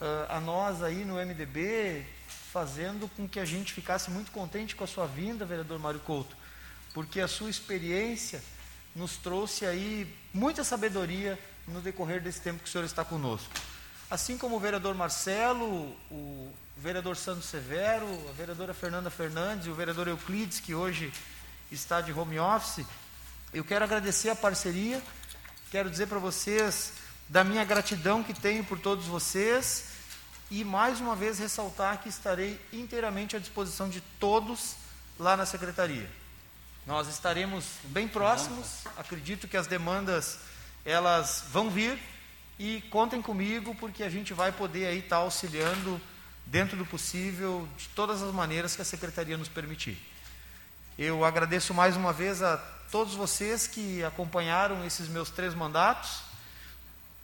[0.00, 2.07] uh, a nós aí no MDB,
[2.52, 6.43] fazendo com que a gente ficasse muito contente com a sua vinda, vereador Mário Couto
[6.94, 8.42] porque a sua experiência
[8.94, 13.52] nos trouxe aí muita sabedoria no decorrer desse tempo que o senhor está conosco.
[14.09, 19.74] Assim como o vereador Marcelo, o vereador Santos Severo, a vereadora Fernanda Fernandes e o
[19.74, 21.12] vereador Euclides, que hoje
[21.72, 22.87] está de home office,
[23.52, 25.02] eu quero agradecer a parceria,
[25.70, 26.92] quero dizer para vocês
[27.28, 29.87] da minha gratidão que tenho por todos vocês
[30.50, 34.76] e mais uma vez ressaltar que estarei inteiramente à disposição de todos
[35.18, 36.09] lá na secretaria.
[36.86, 38.84] Nós estaremos bem próximos.
[38.96, 40.38] Acredito que as demandas
[40.84, 41.98] elas vão vir
[42.58, 45.98] e contem comigo porque a gente vai poder aí estar auxiliando
[46.44, 49.98] dentro do possível de todas as maneiras que a secretaria nos permitir.
[50.98, 52.58] Eu agradeço mais uma vez a
[52.90, 56.20] todos vocês que acompanharam esses meus três mandatos.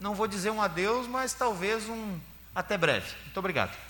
[0.00, 2.18] Não vou dizer um adeus, mas talvez um
[2.54, 3.14] até breve.
[3.26, 3.89] Muito obrigado.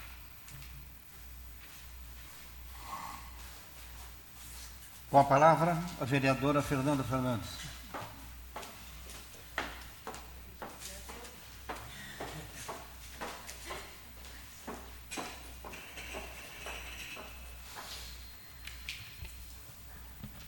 [5.10, 7.48] Com a palavra, a vereadora Fernanda Fernandes.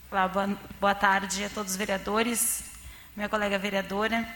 [0.08, 0.46] Olá, boa,
[0.80, 2.70] boa tarde a todos os vereadores,
[3.16, 4.32] minha colega vereadora,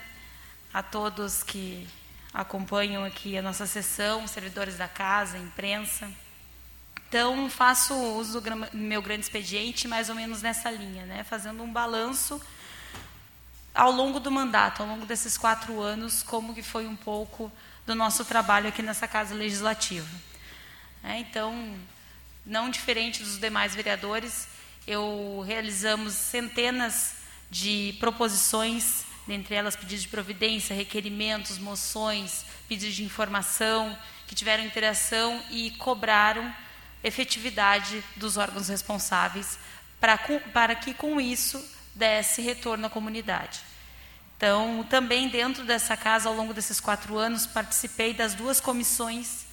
[0.75, 1.89] a todos que
[2.35, 6.11] acompanham aqui a nossa sessão, servidores da casa, imprensa.
[7.09, 11.23] Então, faço uso do meu grande expediente mais ou menos nessa linha, né?
[11.23, 12.41] fazendo um balanço
[13.73, 17.53] ao longo do mandato, ao longo desses quatro anos, como que foi um pouco
[17.87, 20.09] do nosso trabalho aqui nessa Casa Legislativa.
[21.05, 21.79] É, então,
[22.45, 24.49] não diferente dos demais vereadores,
[24.87, 27.17] eu realizamos centenas
[27.49, 35.41] de proposições, dentre elas pedidos de providência, requerimentos, moções, pedidos de informação, que tiveram interação
[35.51, 36.53] e cobraram
[37.07, 39.59] efetividade dos órgãos responsáveis
[40.01, 40.19] para,
[40.53, 41.65] para que com isso
[41.95, 43.61] desse retorno à comunidade.
[44.37, 49.47] Então, também dentro dessa casa, ao longo desses quatro anos, participei das duas comissões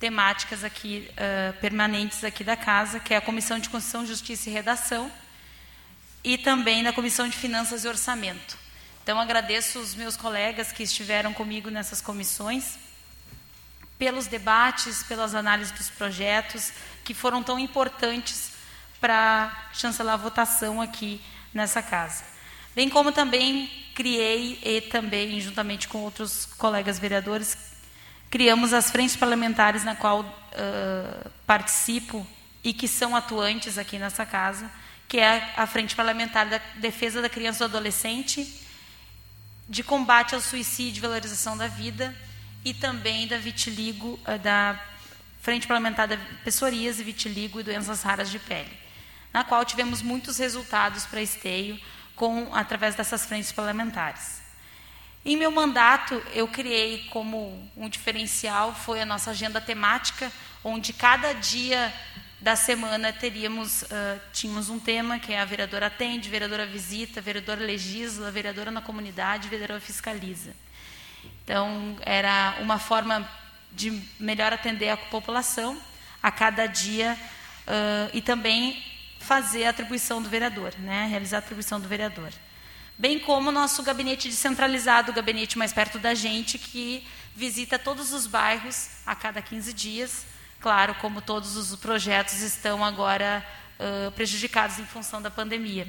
[0.00, 4.52] temáticas aqui uh, permanentes aqui da casa, que é a Comissão de Constituição, Justiça e
[4.52, 5.12] Redação,
[6.24, 8.56] e também da Comissão de Finanças e Orçamento.
[9.02, 12.78] Então, agradeço os meus colegas que estiveram comigo nessas comissões
[13.98, 16.72] pelos debates, pelas análises dos projetos
[17.04, 18.52] que foram tão importantes
[19.00, 21.20] para chancelar a votação aqui
[21.52, 22.24] nessa casa.
[22.74, 27.58] Bem como também criei e também juntamente com outros colegas vereadores
[28.30, 32.26] criamos as frentes parlamentares na qual uh, participo
[32.62, 34.70] e que são atuantes aqui nessa casa,
[35.08, 38.62] que é a frente parlamentar da defesa da criança e do adolescente,
[39.68, 42.14] de combate ao suicídio e valorização da vida
[42.68, 44.78] e também da vitiligo, eh, da
[45.40, 48.70] Frente Parlamentar da Pessoarias Vitiligo e Doenças Raras de Pele,
[49.32, 51.80] na qual tivemos muitos resultados para esteio
[52.14, 54.42] com através dessas frentes parlamentares.
[55.24, 60.30] Em meu mandato, eu criei como um diferencial foi a nossa agenda temática,
[60.62, 61.90] onde cada dia
[62.38, 63.86] da semana teríamos uh,
[64.32, 69.48] tínhamos um tema que é a vereadora atende, vereadora visita, vereadora legisla, vereadora na comunidade,
[69.48, 70.54] vereadora fiscaliza.
[71.48, 73.26] Então, era uma forma
[73.72, 75.80] de melhor atender a população
[76.22, 77.18] a cada dia
[77.66, 78.84] uh, e também
[79.18, 81.06] fazer a atribuição do vereador, né?
[81.06, 82.30] realizar a atribuição do vereador.
[82.98, 87.02] bem como o nosso gabinete descentralizado, o gabinete mais perto da gente, que
[87.34, 90.26] visita todos os bairros a cada 15 dias.
[90.60, 93.42] Claro, como todos os projetos estão agora
[93.80, 95.88] uh, prejudicados em função da pandemia.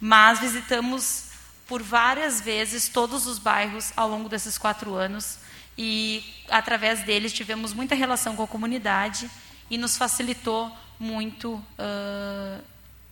[0.00, 1.35] Mas visitamos
[1.66, 5.38] por várias vezes todos os bairros ao longo desses quatro anos
[5.76, 9.30] e, através deles, tivemos muita relação com a comunidade
[9.70, 12.62] e nos facilitou muito uh,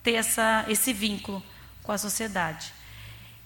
[0.03, 1.43] ter essa, esse vínculo
[1.83, 2.73] com a sociedade.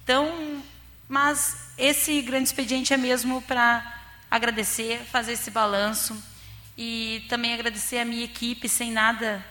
[0.04, 0.62] Então,
[1.08, 6.22] mas esse grande expediente é mesmo para agradecer, fazer esse balanço
[6.76, 8.68] e também agradecer a minha equipe.
[8.68, 9.44] Sem nada,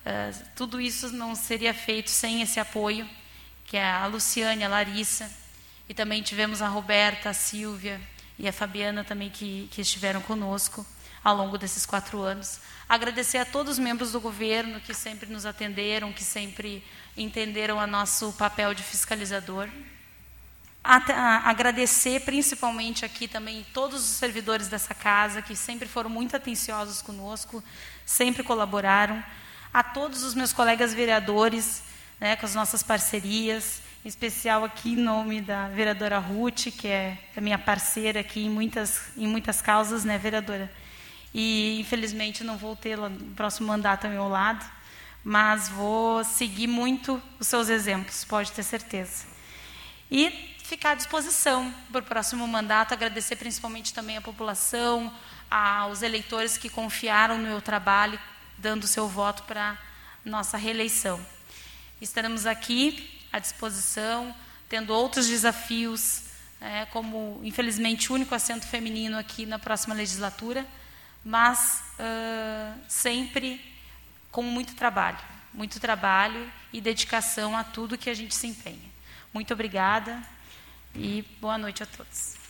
[0.00, 3.08] uh, tudo isso não seria feito sem esse apoio,
[3.74, 5.28] que é a Luciane, a Larissa,
[5.88, 8.00] e também tivemos a Roberta, a Silvia
[8.38, 10.86] e a Fabiana também que, que estiveram conosco
[11.24, 12.60] ao longo desses quatro anos.
[12.88, 16.84] Agradecer a todos os membros do governo que sempre nos atenderam, que sempre
[17.16, 19.68] entenderam o nosso papel de fiscalizador.
[20.84, 27.60] agradecer principalmente aqui também todos os servidores dessa casa, que sempre foram muito atenciosos conosco,
[28.06, 29.20] sempre colaboraram.
[29.72, 31.82] A todos os meus colegas vereadores,
[32.20, 37.18] né, com as nossas parcerias, em especial aqui em nome da vereadora Ruth, que é
[37.36, 40.70] a minha parceira aqui em muitas, em muitas causas, né, vereadora?
[41.34, 44.64] e infelizmente não vou tê-la no próximo mandato ao meu lado,
[45.24, 49.26] mas vou seguir muito os seus exemplos, pode ter certeza.
[50.08, 50.30] E
[50.62, 55.12] ficar à disposição para o próximo mandato, agradecer principalmente também à população,
[55.50, 58.18] aos eleitores que confiaram no meu trabalho,
[58.56, 59.76] dando seu voto para
[60.24, 61.20] nossa reeleição.
[62.04, 64.34] Estaremos aqui à disposição,
[64.68, 66.22] tendo outros desafios,
[66.60, 70.64] é, como infelizmente o único assento feminino aqui na próxima legislatura
[71.24, 73.60] mas uh, sempre
[74.30, 75.18] com muito trabalho,
[75.54, 78.92] muito trabalho e dedicação a tudo que a gente se empenha.
[79.32, 80.22] Muito obrigada
[80.94, 82.43] e boa noite a todos.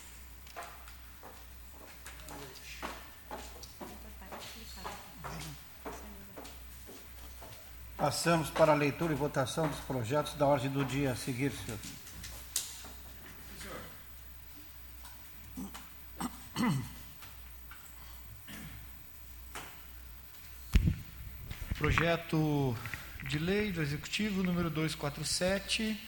[7.96, 11.78] Passamos para a leitura e votação dos projetos da ordem do dia a seguir, senhor.
[21.78, 22.76] Projeto
[23.28, 25.98] de lei do Executivo número 247,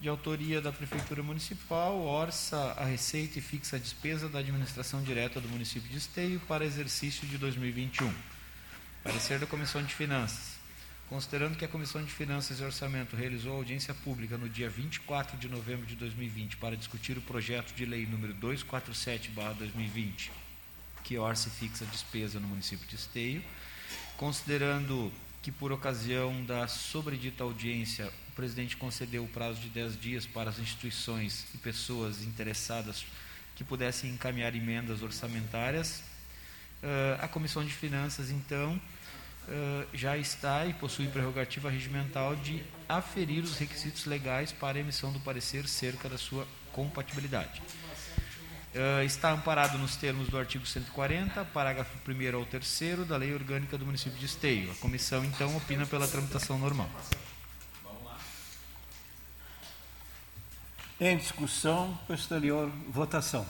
[0.00, 5.40] de autoria da Prefeitura Municipal, orça a receita e fixa a despesa da administração direta
[5.40, 8.12] do município de Esteio para exercício de 2021.
[9.02, 10.58] Parecer da Comissão de Finanças.
[11.08, 15.48] Considerando que a Comissão de Finanças e Orçamento realizou audiência pública no dia 24 de
[15.48, 20.30] novembro de 2020 para discutir o projeto de lei número 247/2020,
[21.02, 23.42] que orça e fixa despesa no município de Esteio,
[24.20, 25.10] Considerando
[25.40, 30.50] que, por ocasião da sobredita audiência, o presidente concedeu o prazo de 10 dias para
[30.50, 33.06] as instituições e pessoas interessadas
[33.56, 36.02] que pudessem encaminhar emendas orçamentárias,
[37.20, 38.80] a Comissão de Finanças, então,
[39.48, 45.12] uh, já está e possui prerrogativa regimental de aferir os requisitos legais para a emissão
[45.12, 47.60] do parecer cerca da sua compatibilidade.
[48.72, 53.76] Uh, está amparado nos termos do artigo 140, parágrafo 1 ao 3 da Lei Orgânica
[53.76, 54.70] do Município de Esteio.
[54.70, 56.88] A comissão, então, opina pela tramitação normal.
[61.00, 63.46] Em discussão, posterior votação.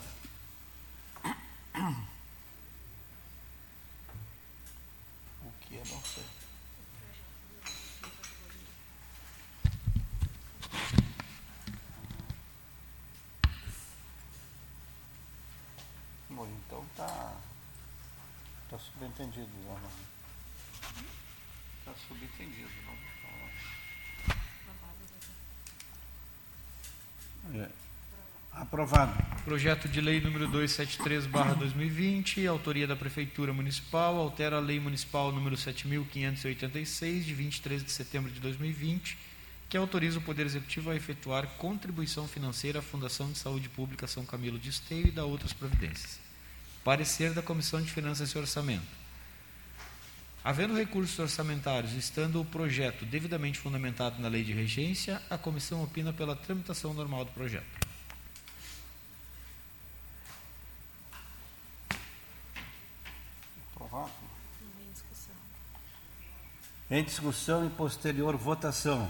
[5.43, 6.23] O que é não sei.
[16.65, 17.33] então tá,
[18.69, 19.77] tá subentendido, não.
[21.83, 23.11] Tá subentendido, não.
[27.53, 27.69] É.
[28.53, 29.13] Aprovado.
[29.51, 37.25] Projeto de lei número 273/2020, autoria da Prefeitura Municipal, altera a Lei Municipal número 7586
[37.25, 39.17] de 23 de setembro de 2020,
[39.67, 44.25] que autoriza o Poder Executivo a efetuar contribuição financeira à Fundação de Saúde Pública São
[44.25, 46.17] Camilo de Esteio e da outras providências.
[46.81, 48.87] Parecer da Comissão de Finanças e Orçamento.
[50.45, 56.13] Havendo recursos orçamentários, estando o projeto devidamente fundamentado na lei de regência, a comissão opina
[56.13, 57.91] pela tramitação normal do projeto.
[63.91, 64.31] Aprovado.
[66.93, 69.09] Em discussão e posterior votação.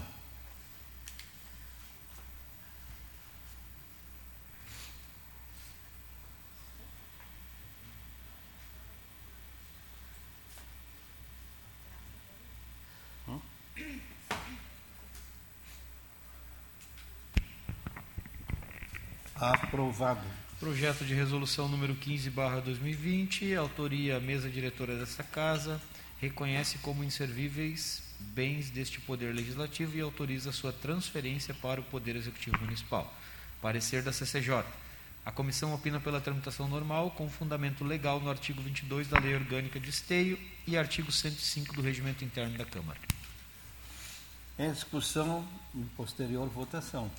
[19.34, 20.20] Aprovado.
[20.60, 25.82] Projeto de resolução número 15, barra 2020, autoria mesa diretora desta casa,
[26.22, 32.56] reconhece como inservíveis bens deste Poder Legislativo e autoriza sua transferência para o Poder Executivo
[32.60, 33.12] Municipal.
[33.60, 34.64] Parecer da CCJ.
[35.26, 39.80] A comissão opina pela tramitação normal, com fundamento legal no artigo 22 da Lei Orgânica
[39.80, 42.98] de Esteio e artigo 105 do Regimento Interno da Câmara.
[44.58, 47.10] Em discussão e posterior votação.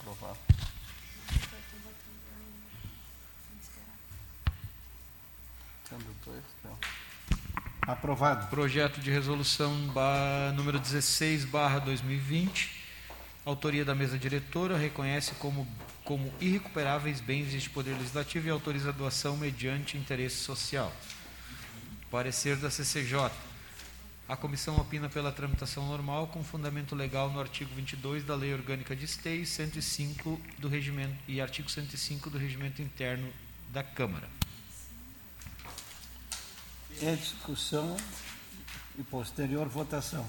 [0.00, 0.38] Aprovado.
[5.88, 6.78] Tendo dois, não.
[8.20, 8.48] Aprovado.
[8.48, 12.70] Projeto de resolução ba- número 16, barra 2020,
[13.46, 15.66] autoria da mesa diretora, reconhece como,
[16.04, 20.92] como irrecuperáveis bens deste Poder Legislativo e autoriza a doação mediante interesse social.
[22.10, 23.30] Parecer da CCJ.
[24.28, 28.94] A comissão opina pela tramitação normal, com fundamento legal no artigo 22 da Lei Orgânica
[28.94, 33.32] de Esteio 105 do regimento, e artigo 105 do Regimento Interno
[33.70, 34.28] da Câmara.
[37.02, 37.96] Em discussão
[38.98, 40.26] e posterior votação.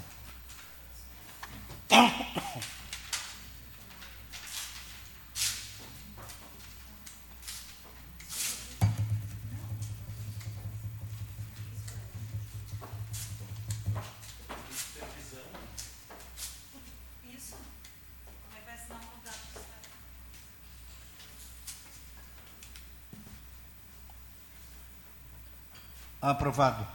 [26.22, 26.86] Aprovado.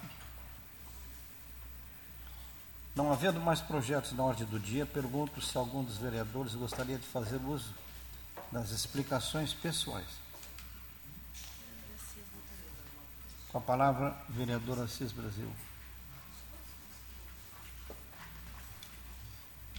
[2.94, 7.06] Não havendo mais projetos na ordem do dia, pergunto se algum dos vereadores gostaria de
[7.06, 7.74] fazer uso
[8.52, 10.06] das explicações pessoais.
[13.50, 15.50] Com a palavra, vereador Assis Brasil.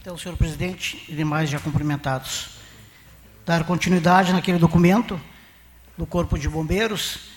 [0.00, 2.50] Então, senhor presidente e demais já cumprimentados,
[3.44, 5.20] dar continuidade naquele documento
[5.96, 7.27] do Corpo de Bombeiros.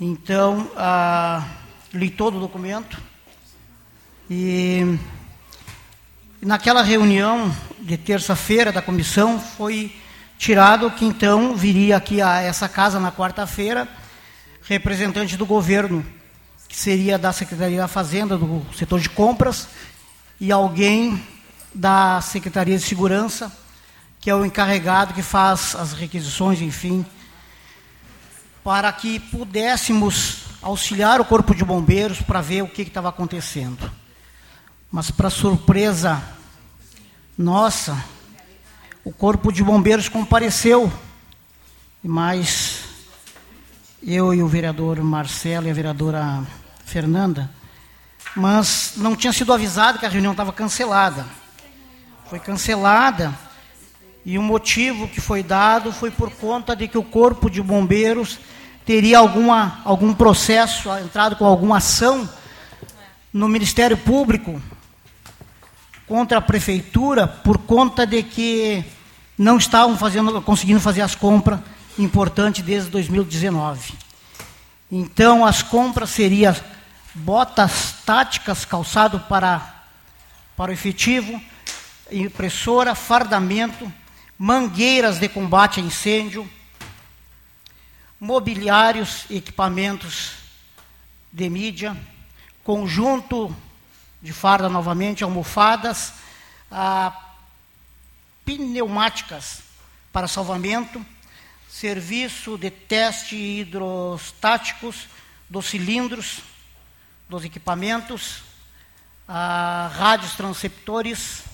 [0.00, 1.44] Então, ah,
[1.92, 3.02] li todo o documento
[4.30, 4.96] e
[6.40, 9.92] naquela reunião de terça-feira da comissão foi
[10.38, 13.88] tirado que então viria aqui a essa casa na quarta-feira
[14.62, 16.06] representante do governo,
[16.68, 19.66] que seria da Secretaria da Fazenda, do setor de compras,
[20.38, 21.20] e alguém
[21.74, 23.50] da Secretaria de Segurança,
[24.20, 27.04] que é o encarregado que faz as requisições, enfim,
[28.68, 33.90] para que pudéssemos auxiliar o Corpo de Bombeiros para ver o que estava acontecendo.
[34.92, 36.22] Mas, para surpresa
[37.38, 37.96] nossa,
[39.02, 40.92] o Corpo de Bombeiros compareceu,
[42.04, 42.80] mas
[44.06, 46.46] eu e o vereador Marcelo e a vereadora
[46.84, 47.50] Fernanda,
[48.36, 51.24] mas não tinha sido avisado que a reunião estava cancelada.
[52.28, 53.34] Foi cancelada
[54.26, 58.38] e o motivo que foi dado foi por conta de que o Corpo de Bombeiros
[58.88, 62.26] teria alguma, algum processo, entrado com alguma ação
[63.30, 64.62] no Ministério Público
[66.06, 68.82] contra a Prefeitura por conta de que
[69.36, 71.60] não estavam fazendo, conseguindo fazer as compras
[71.98, 73.92] importantes desde 2019.
[74.90, 76.56] Então, as compras seriam
[77.12, 79.84] botas táticas, calçado para,
[80.56, 81.38] para o efetivo,
[82.10, 83.92] impressora, fardamento,
[84.38, 86.48] mangueiras de combate a incêndio,
[88.20, 90.32] mobiliários equipamentos
[91.32, 91.96] de mídia,
[92.64, 93.54] conjunto
[94.20, 96.14] de farda novamente, almofadas,
[96.70, 97.16] ah,
[98.44, 99.62] pneumáticas
[100.12, 101.04] para salvamento,
[101.68, 105.06] serviço de teste hidrostáticos
[105.48, 106.40] dos cilindros,
[107.28, 108.42] dos equipamentos,
[109.28, 111.44] ah, rádios transceptores,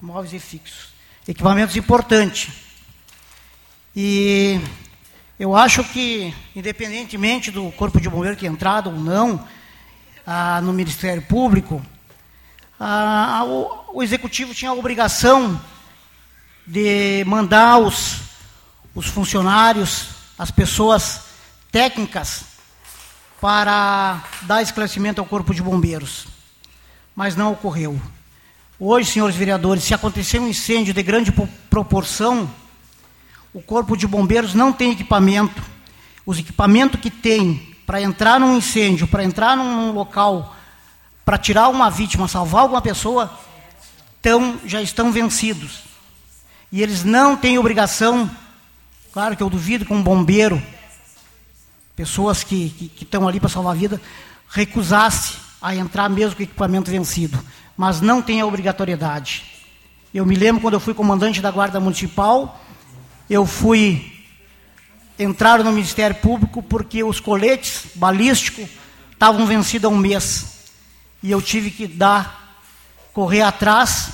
[0.00, 0.88] móveis e fixos.
[1.26, 2.52] Equipamentos importantes.
[3.94, 4.60] E
[5.38, 9.46] eu acho que, independentemente do Corpo de Bombeiro ter entrado ou não
[10.26, 11.80] ah, no Ministério Público,
[12.78, 15.60] ah, o, o Executivo tinha a obrigação
[16.66, 18.16] de mandar os,
[18.94, 20.08] os funcionários,
[20.38, 21.22] as pessoas
[21.70, 22.44] técnicas,
[23.40, 26.26] para dar esclarecimento ao Corpo de Bombeiros.
[27.14, 28.00] Mas não ocorreu.
[28.80, 32.50] Hoje, senhores vereadores, se acontecer um incêndio de grande po- proporção,
[33.52, 35.62] o Corpo de Bombeiros não tem equipamento.
[36.24, 40.54] Os equipamentos que tem para entrar num incêndio, para entrar num local,
[41.24, 43.32] para tirar uma vítima, salvar alguma pessoa,
[44.20, 45.80] tão, já estão vencidos.
[46.70, 48.30] E eles não têm obrigação,
[49.18, 50.62] Claro que eu duvido que um bombeiro,
[51.96, 54.00] pessoas que, que, que estão ali para salvar a vida,
[54.48, 57.36] recusasse a entrar mesmo com equipamento vencido.
[57.76, 59.44] Mas não tem a obrigatoriedade.
[60.12, 62.60] Eu me lembro quando eu fui comandante da Guarda Municipal,
[63.28, 64.12] eu fui
[65.18, 68.68] entrar no Ministério Público porque os coletes balísticos
[69.12, 70.58] estavam vencidos há um mês.
[71.22, 72.56] E eu tive que dar,
[73.12, 74.10] correr atrás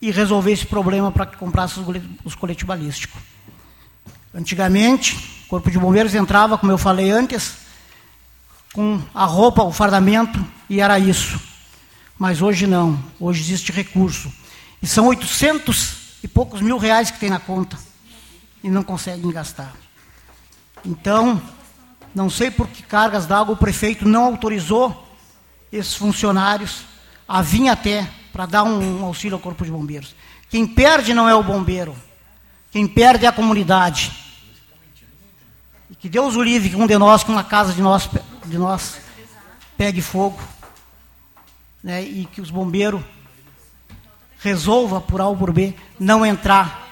[0.00, 1.80] e resolver esse problema para que comprasse
[2.24, 3.20] os coletes balísticos.
[4.32, 7.56] Antigamente, o Corpo de Bombeiros entrava, como eu falei antes,
[8.72, 11.40] com a roupa, o fardamento, e era isso.
[12.18, 14.32] Mas hoje não, hoje existe recurso.
[14.80, 17.78] E são 800 e poucos mil reais que tem na conta,
[18.60, 19.76] e não conseguem gastar.
[20.84, 21.40] Então,
[22.12, 25.06] não sei por que cargas d'água o prefeito não autorizou
[25.72, 26.80] esses funcionários
[27.28, 30.16] a vir até para dar um, auxílio ao Corpo de Bombeiros.
[30.50, 31.94] Quem perde não é o bombeiro,
[32.72, 34.10] quem perde é a comunidade.
[35.88, 38.10] E que Deus o livre que um de nós, com uma casa de nós,
[38.44, 38.96] de nós
[39.76, 40.40] pegue fogo,
[41.84, 43.00] né, e que os bombeiros
[44.46, 46.86] resolva por A ou por B não entrar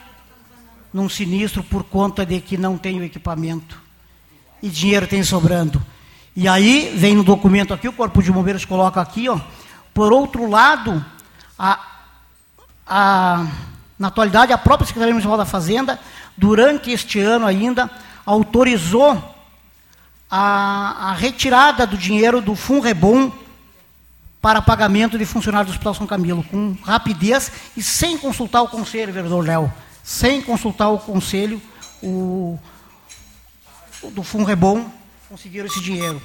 [0.93, 3.81] num sinistro por conta de que não tem o equipamento
[4.61, 5.81] e dinheiro tem sobrando.
[6.35, 9.39] E aí vem no documento aqui, o Corpo de Bombeiros coloca aqui, ó.
[9.93, 11.05] Por outro lado,
[11.57, 11.81] a,
[12.85, 13.47] a,
[13.97, 16.01] na atualidade, a própria Secretaria Municipal da Fazenda,
[16.37, 17.89] durante este ano ainda,
[18.27, 19.13] autorizou
[20.29, 23.31] a, a retirada do dinheiro do Funrebom
[24.45, 29.11] para pagamento de funcionários do Hospital São Camilo, com rapidez e sem consultar o conselho,
[29.11, 29.73] vereador Léo,
[30.03, 31.63] sem consultar o conselho,
[32.03, 32.59] o,
[34.11, 34.85] do Funrebom
[35.31, 36.21] conseguiram esse dinheiro.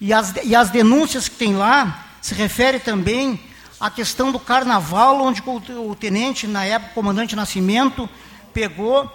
[0.00, 3.40] E as, e as denúncias que tem lá se refere também
[3.80, 8.08] à questão do carnaval, onde o, tenente, na época, comandante Nascimento,
[8.54, 9.12] pegou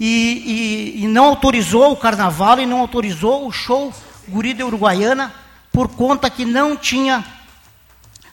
[0.00, 3.92] e, e, e, não autorizou o carnaval e não autorizou o show
[4.26, 5.30] Guri de Uruguaiana
[5.70, 7.41] por conta que não tinha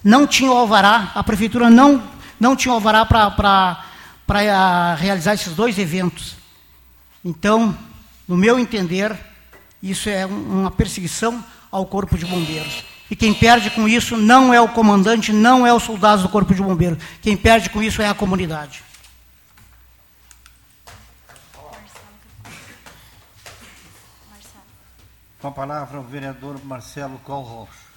[0.04, 2.02] não tinha o alvará, a prefeitura não,
[2.40, 3.84] não tinha o alvará para
[4.28, 6.36] ah, realizar esses dois eventos.
[7.24, 7.78] Então,
[8.28, 9.18] no meu entender,
[9.82, 12.84] isso é uma perseguição ao Corpo de Bombeiros.
[13.12, 16.54] E quem perde com isso não é o comandante, não é os soldados do Corpo
[16.54, 17.04] de Bombeiros.
[17.22, 18.84] Quem perde com isso é a comunidade.
[25.42, 27.89] Com a palavra o vereador Marcelo Colroch.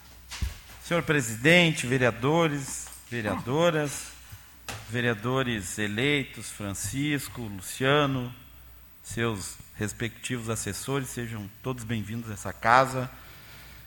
[0.92, 4.08] Senhor presidente, vereadores, vereadoras,
[4.90, 8.30] vereadores eleitos, Francisco, Luciano,
[9.02, 13.10] seus respectivos assessores, sejam todos bem-vindos a essa casa.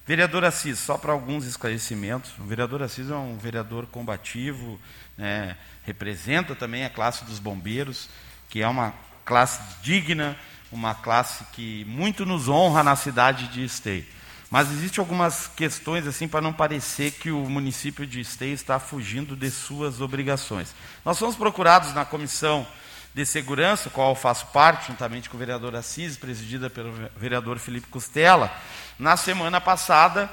[0.04, 4.82] Vereador Assis, só para alguns esclarecimentos, o vereador Assis é um vereador combativo,
[5.16, 8.10] né, representa também a classe dos bombeiros,
[8.50, 10.36] que é uma classe digna,
[10.72, 14.16] uma classe que muito nos honra na cidade de Esteio.
[14.50, 19.36] Mas existem algumas questões assim para não parecer que o município de Esteio está fugindo
[19.36, 20.74] de suas obrigações.
[21.04, 22.66] Nós fomos procurados na comissão
[23.14, 27.88] de Segurança, qual eu faço parte, juntamente com o vereador Assis, presidida pelo vereador Felipe
[27.88, 28.52] Costela,
[29.00, 30.30] na semana passada,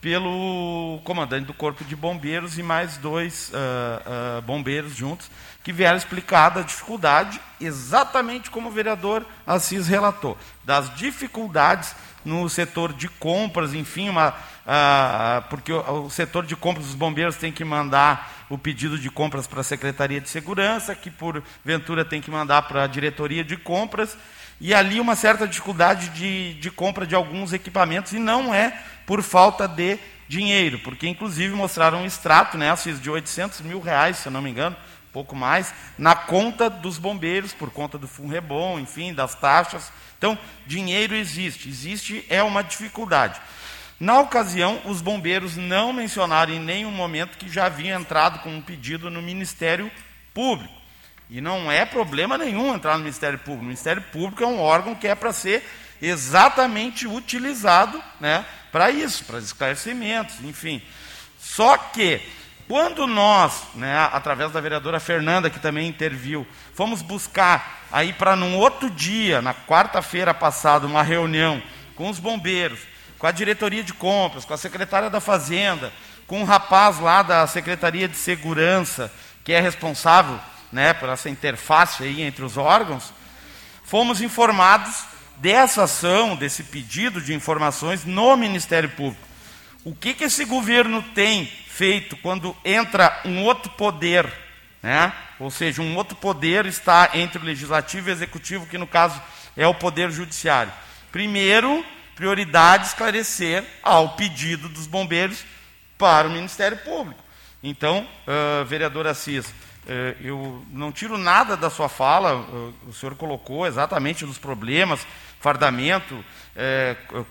[0.00, 5.30] pelo comandante do Corpo de Bombeiros e mais dois uh, uh, bombeiros juntos,
[5.62, 11.94] que vieram explicar da dificuldade, exatamente como o vereador Assis relatou, das dificuldades
[12.24, 14.34] no setor de compras, enfim, uma,
[15.50, 19.46] porque o, o, setor de compras dos bombeiros tem que mandar o pedido de compras
[19.46, 24.16] para a Secretaria de Segurança, que porventura tem que mandar para a Diretoria de Compras,
[24.60, 29.22] e ali uma certa dificuldade de, de compra de alguns equipamentos, e não é por
[29.22, 29.98] falta de
[30.28, 34.50] dinheiro, porque inclusive mostraram um extrato, né, de 800 mil reais, se eu não me
[34.50, 34.76] engano,
[35.12, 39.92] pouco mais, na conta dos bombeiros, por conta do Funrebom, enfim, das taxas.
[40.16, 43.40] Então, dinheiro existe, existe é uma dificuldade.
[44.00, 48.62] Na ocasião, os bombeiros não mencionaram em nenhum momento que já havia entrado com um
[48.62, 49.90] pedido no Ministério
[50.34, 50.74] Público.
[51.30, 53.62] E não é problema nenhum entrar no Ministério Público.
[53.62, 55.64] O Ministério Público é um órgão que é para ser
[56.00, 60.82] exatamente utilizado né, para isso, para esclarecimentos, enfim.
[61.38, 62.20] Só que
[62.72, 68.56] quando nós, né, através da vereadora Fernanda, que também interviu, fomos buscar aí para num
[68.56, 71.62] outro dia, na quarta-feira passada, uma reunião
[71.94, 72.80] com os bombeiros,
[73.18, 75.92] com a diretoria de compras, com a secretária da Fazenda,
[76.26, 79.12] com um rapaz lá da Secretaria de Segurança,
[79.44, 80.40] que é responsável
[80.72, 83.12] né, por essa interface aí entre os órgãos,
[83.84, 85.04] fomos informados
[85.36, 89.28] dessa ação, desse pedido de informações no Ministério Público.
[89.84, 94.30] O que, que esse governo tem feito quando entra um outro poder,
[94.82, 95.10] né?
[95.38, 99.20] Ou seja, um outro poder está entre o legislativo e o executivo, que no caso
[99.56, 100.70] é o poder judiciário.
[101.10, 105.44] Primeiro, prioridade esclarecer ao pedido dos bombeiros
[105.96, 107.22] para o Ministério Público.
[107.62, 109.52] Então, uh, vereador Assis, uh,
[110.20, 115.06] eu não tiro nada da sua fala, uh, o senhor colocou exatamente nos problemas,
[115.40, 116.24] fardamento,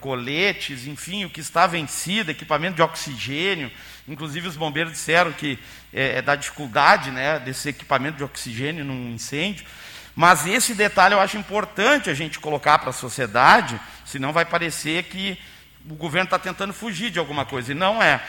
[0.01, 3.71] coletes, enfim, o que está vencido, equipamento de oxigênio,
[4.07, 5.57] inclusive os bombeiros disseram que
[5.93, 9.65] é, é da dificuldade né, desse equipamento de oxigênio num incêndio,
[10.15, 15.03] mas esse detalhe eu acho importante a gente colocar para a sociedade, senão vai parecer
[15.03, 15.37] que
[15.89, 18.21] o governo está tentando fugir de alguma coisa, e não é.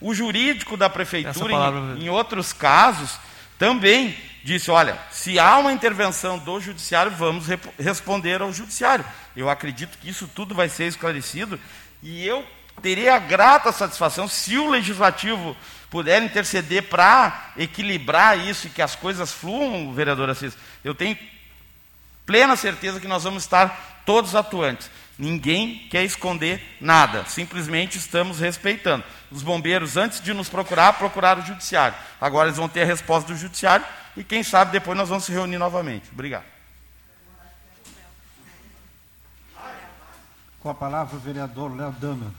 [0.00, 1.98] O jurídico da prefeitura, palavra...
[1.98, 3.18] em, em outros casos,
[3.58, 7.46] também disse: olha, se há uma intervenção do judiciário, vamos
[7.78, 9.04] responder ao judiciário.
[9.36, 11.60] Eu acredito que isso tudo vai ser esclarecido
[12.02, 12.44] e eu
[12.80, 15.56] terei a grata satisfação se o legislativo
[15.90, 20.56] puder interceder para equilibrar isso e que as coisas fluam, vereador Assis.
[20.84, 21.18] Eu tenho
[22.24, 24.90] plena certeza que nós vamos estar todos atuantes.
[25.18, 29.04] Ninguém quer esconder nada, simplesmente estamos respeitando.
[29.30, 31.96] Os bombeiros, antes de nos procurar, procuraram o judiciário.
[32.18, 33.84] Agora eles vão ter a resposta do judiciário
[34.16, 36.08] e, quem sabe, depois nós vamos se reunir novamente.
[36.10, 36.44] Obrigado.
[40.60, 42.32] Com a palavra o vereador Léo Dama.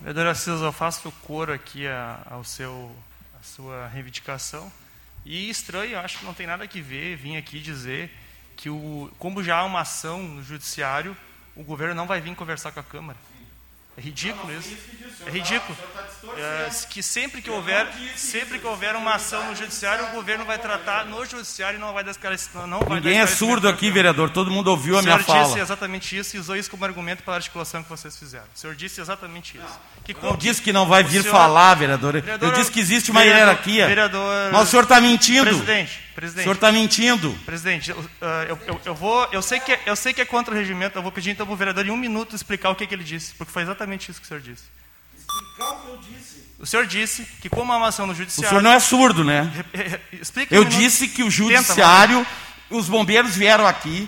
[0.00, 1.84] Vereador Assis, eu faço coro aqui
[2.24, 2.90] ao seu,
[3.38, 4.72] a sua reivindicação.
[5.26, 8.10] E estranho, acho que não tem nada que ver, vim aqui dizer
[8.56, 11.14] que, o, como já há uma ação no judiciário,
[11.54, 13.18] o governo não vai vir conversar com a Câmara.
[14.00, 14.74] É ridículo isso.
[15.26, 15.76] É ridículo.
[16.38, 17.86] É, que sempre que houver,
[18.16, 21.92] sempre que houver uma ação no judiciário, o governo vai tratar no judiciário e não
[21.92, 22.66] vai descarecer.
[22.66, 24.30] Não vai Ninguém é surdo aqui, vereador.
[24.30, 25.40] Todo mundo ouviu a minha fala.
[25.40, 28.16] O senhor disse exatamente isso e usou isso como argumento para a articulação que vocês
[28.18, 28.46] fizeram.
[28.54, 29.80] O senhor disse exatamente isso.
[30.02, 32.14] Que, não disse que não vai vir senhor, falar, vereador.
[32.14, 32.48] vereador.
[32.48, 33.86] Eu disse que existe uma vereador, hierarquia.
[33.86, 35.44] Vereador, Mas o senhor está mentindo.
[35.44, 36.42] Presidente, presidente.
[36.42, 37.32] O senhor está mentindo.
[37.46, 38.06] Presidente, uh,
[38.48, 40.98] eu, eu, eu, vou, eu sei que é, eu sei que é contra o regimento.
[40.98, 43.04] Eu vou pedir então para o vereador em um minuto explicar o que, que ele
[43.04, 44.64] disse, porque foi exatamente isso que o senhor disse.
[45.18, 46.50] Explicar o que eu disse.
[46.58, 48.48] O senhor disse que como uma ação no judiciário...
[48.48, 49.50] O senhor não é surdo, né?
[50.12, 52.30] Explica eu disse que o judiciário, Tenta,
[52.68, 54.06] os bombeiros vieram aqui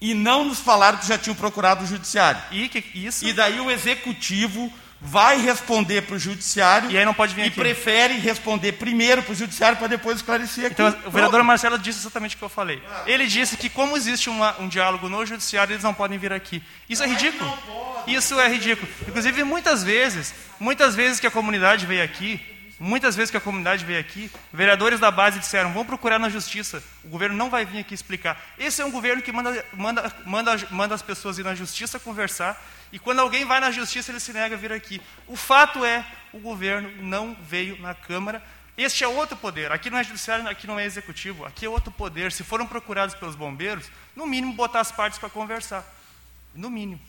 [0.00, 2.42] e não nos falaram que já tinham procurado o judiciário.
[2.50, 3.24] E, que, isso?
[3.24, 4.72] e daí o executivo
[5.04, 7.56] vai responder para o judiciário e aí não pode vir e aqui.
[7.56, 10.74] prefere responder primeiro para o judiciário para depois esclarecer aqui.
[10.74, 12.80] Então, o vereador Marcelo disse exatamente o que eu falei.
[13.04, 16.62] Ele disse que como existe uma, um diálogo no judiciário, eles não podem vir aqui.
[16.88, 17.58] Isso é ridículo.
[18.06, 18.88] Isso é ridículo.
[19.08, 22.40] Inclusive, muitas vezes, muitas vezes que a comunidade veio aqui,
[22.78, 26.80] muitas vezes que a comunidade veio aqui, vereadores da base disseram, vamos procurar na justiça.
[27.02, 28.40] O governo não vai vir aqui explicar.
[28.56, 32.56] Esse é um governo que manda, manda, manda, manda as pessoas ir na justiça conversar
[32.92, 35.00] e quando alguém vai na justiça, ele se nega a vir aqui.
[35.26, 38.42] O fato é, o governo não veio na Câmara.
[38.76, 39.72] Este é outro poder.
[39.72, 41.46] Aqui não é judiciário, aqui não é executivo.
[41.46, 42.30] Aqui é outro poder.
[42.30, 45.84] Se foram procurados pelos bombeiros, no mínimo botar as partes para conversar.
[46.54, 47.00] No mínimo.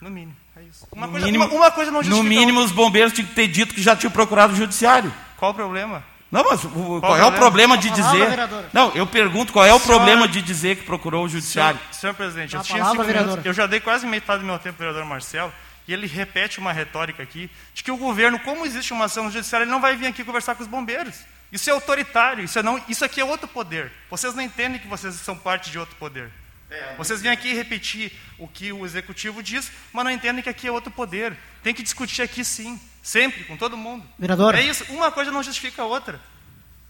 [0.00, 0.36] No mínimo.
[0.56, 0.86] É isso.
[0.90, 2.22] Uma, coisa, mínimo, uma, uma coisa não justifica.
[2.22, 5.12] No mínimo, os bombeiros tinham que ter dito que já tinham procurado o judiciário.
[5.36, 6.04] Qual o problema?
[6.30, 8.28] Não, mas o, qual, qual é o problema de dizer.
[8.72, 11.78] Não, eu pergunto qual é o problema de dizer que procurou o judiciário.
[11.80, 14.76] Senhor, senhor presidente, eu, tinha palavra, minutos, eu já dei quase metade do meu tempo
[14.76, 15.52] para o vereador Marcelo,
[15.88, 19.30] e ele repete uma retórica aqui de que o governo, como existe uma ação no
[19.32, 21.16] judiciário, ele não vai vir aqui conversar com os bombeiros.
[21.50, 23.90] Isso é autoritário, isso, é não, isso aqui é outro poder.
[24.08, 26.30] Vocês não entendem que vocês são parte de outro poder.
[26.70, 30.68] É, vocês vêm aqui repetir o que o executivo diz, mas não entendem que aqui
[30.68, 31.36] é outro poder.
[31.60, 34.06] Tem que discutir aqui sim, sempre, com todo mundo.
[34.18, 34.54] Vereador.
[34.54, 36.20] É isso, uma coisa não justifica a outra.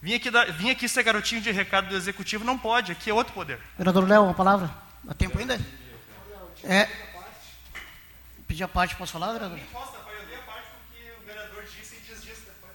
[0.01, 3.13] Vim aqui, dar, vim aqui ser garotinho de recado do executivo, não pode, aqui é
[3.13, 3.59] outro poder.
[3.77, 4.71] Vereador Léo, uma palavra?
[5.03, 5.59] Dá tempo ainda?
[6.63, 6.89] É.
[8.47, 9.59] Pedir a parte, posso falar, vereador?
[9.71, 12.73] Posso, eu dei a parte porque o vereador disse e diz disso depois.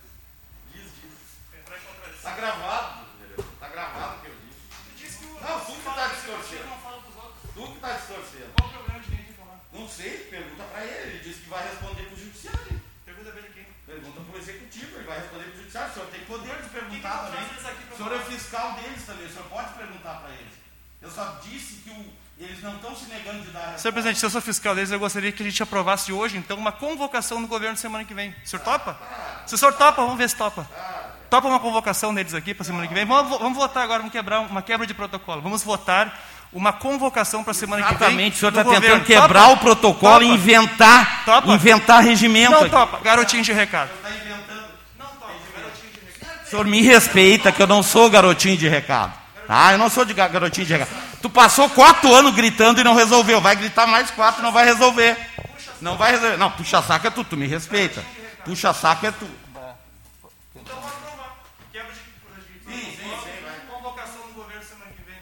[0.72, 2.16] Diz, diz.
[2.16, 3.07] Está gravado,
[3.37, 4.34] está gravado o que eu
[4.99, 5.24] disse.
[5.24, 6.64] Não, tu que está distorcendo.
[7.55, 8.53] Tu que está distorcendo.
[8.57, 9.61] Qual o problema de ninguém falar?
[9.72, 11.11] Não sei, pergunta para ele.
[11.11, 12.82] Ele disse que vai responder para o judiciário.
[13.05, 13.66] Pergunta para ele quem?
[13.87, 15.90] Pergunta para o executivo, ele vai responder para o judiciário.
[15.90, 17.92] O senhor tem poder de perguntar que também.
[17.92, 20.55] O senhor é fiscal deles também, o senhor pode perguntar para eles.
[21.03, 24.26] Eu só disse que o, eles não estão se negando de dar Senhor presidente, se
[24.26, 27.47] eu sou fiscal deles, eu gostaria que a gente aprovasse hoje, então, uma convocação no
[27.47, 28.34] governo semana que vem.
[28.44, 28.99] O senhor topa?
[29.47, 30.68] Se o senhor topa, vamos ver se topa.
[31.28, 33.05] Topa uma convocação deles aqui para semana que vem.
[33.05, 35.42] Vamos, vamos votar agora, vamos quebrar uma quebra de protocolo.
[35.42, 36.16] Vamos votar
[36.53, 38.26] uma convocação para a semana Exatamente, que vem.
[38.26, 39.53] Exatamente, o senhor está tentando quebrar topa?
[39.53, 40.24] o protocolo topa?
[40.24, 41.49] e inventar, topa?
[41.49, 42.53] inventar regimento.
[42.53, 43.90] Não topa, garotinho de recado.
[46.47, 49.12] O senhor me respeita que eu não sou garotinho de recado.
[49.49, 50.90] Ah, eu não sou de garotinho de recado.
[51.20, 53.40] Tu passou quatro anos gritando e não resolveu.
[53.40, 55.16] Vai gritar mais quatro e não vai resolver.
[55.80, 56.36] Não vai resolver.
[56.36, 58.01] Não, puxa saco é tu, tu me respeita.
[58.44, 59.28] Puxa saco é tu.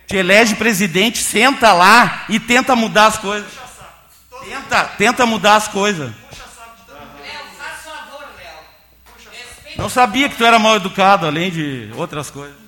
[0.07, 3.51] Te elege presidente, senta lá e tenta mudar as coisas.
[4.45, 6.13] Tenta, tenta mudar as coisas.
[9.77, 12.65] Não sabia que tu era mal educado, além de outras coisas.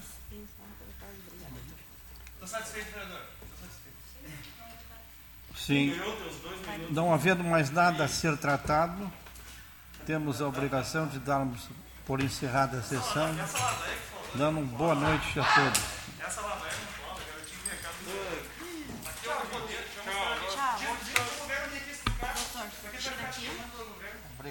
[5.57, 6.01] Sim.
[6.91, 9.11] Não havendo mais nada a ser tratado,
[10.07, 11.69] temos a obrigação de darmos
[12.07, 13.35] por encerrada a sessão,
[14.35, 15.83] dando uma boa noite a todos.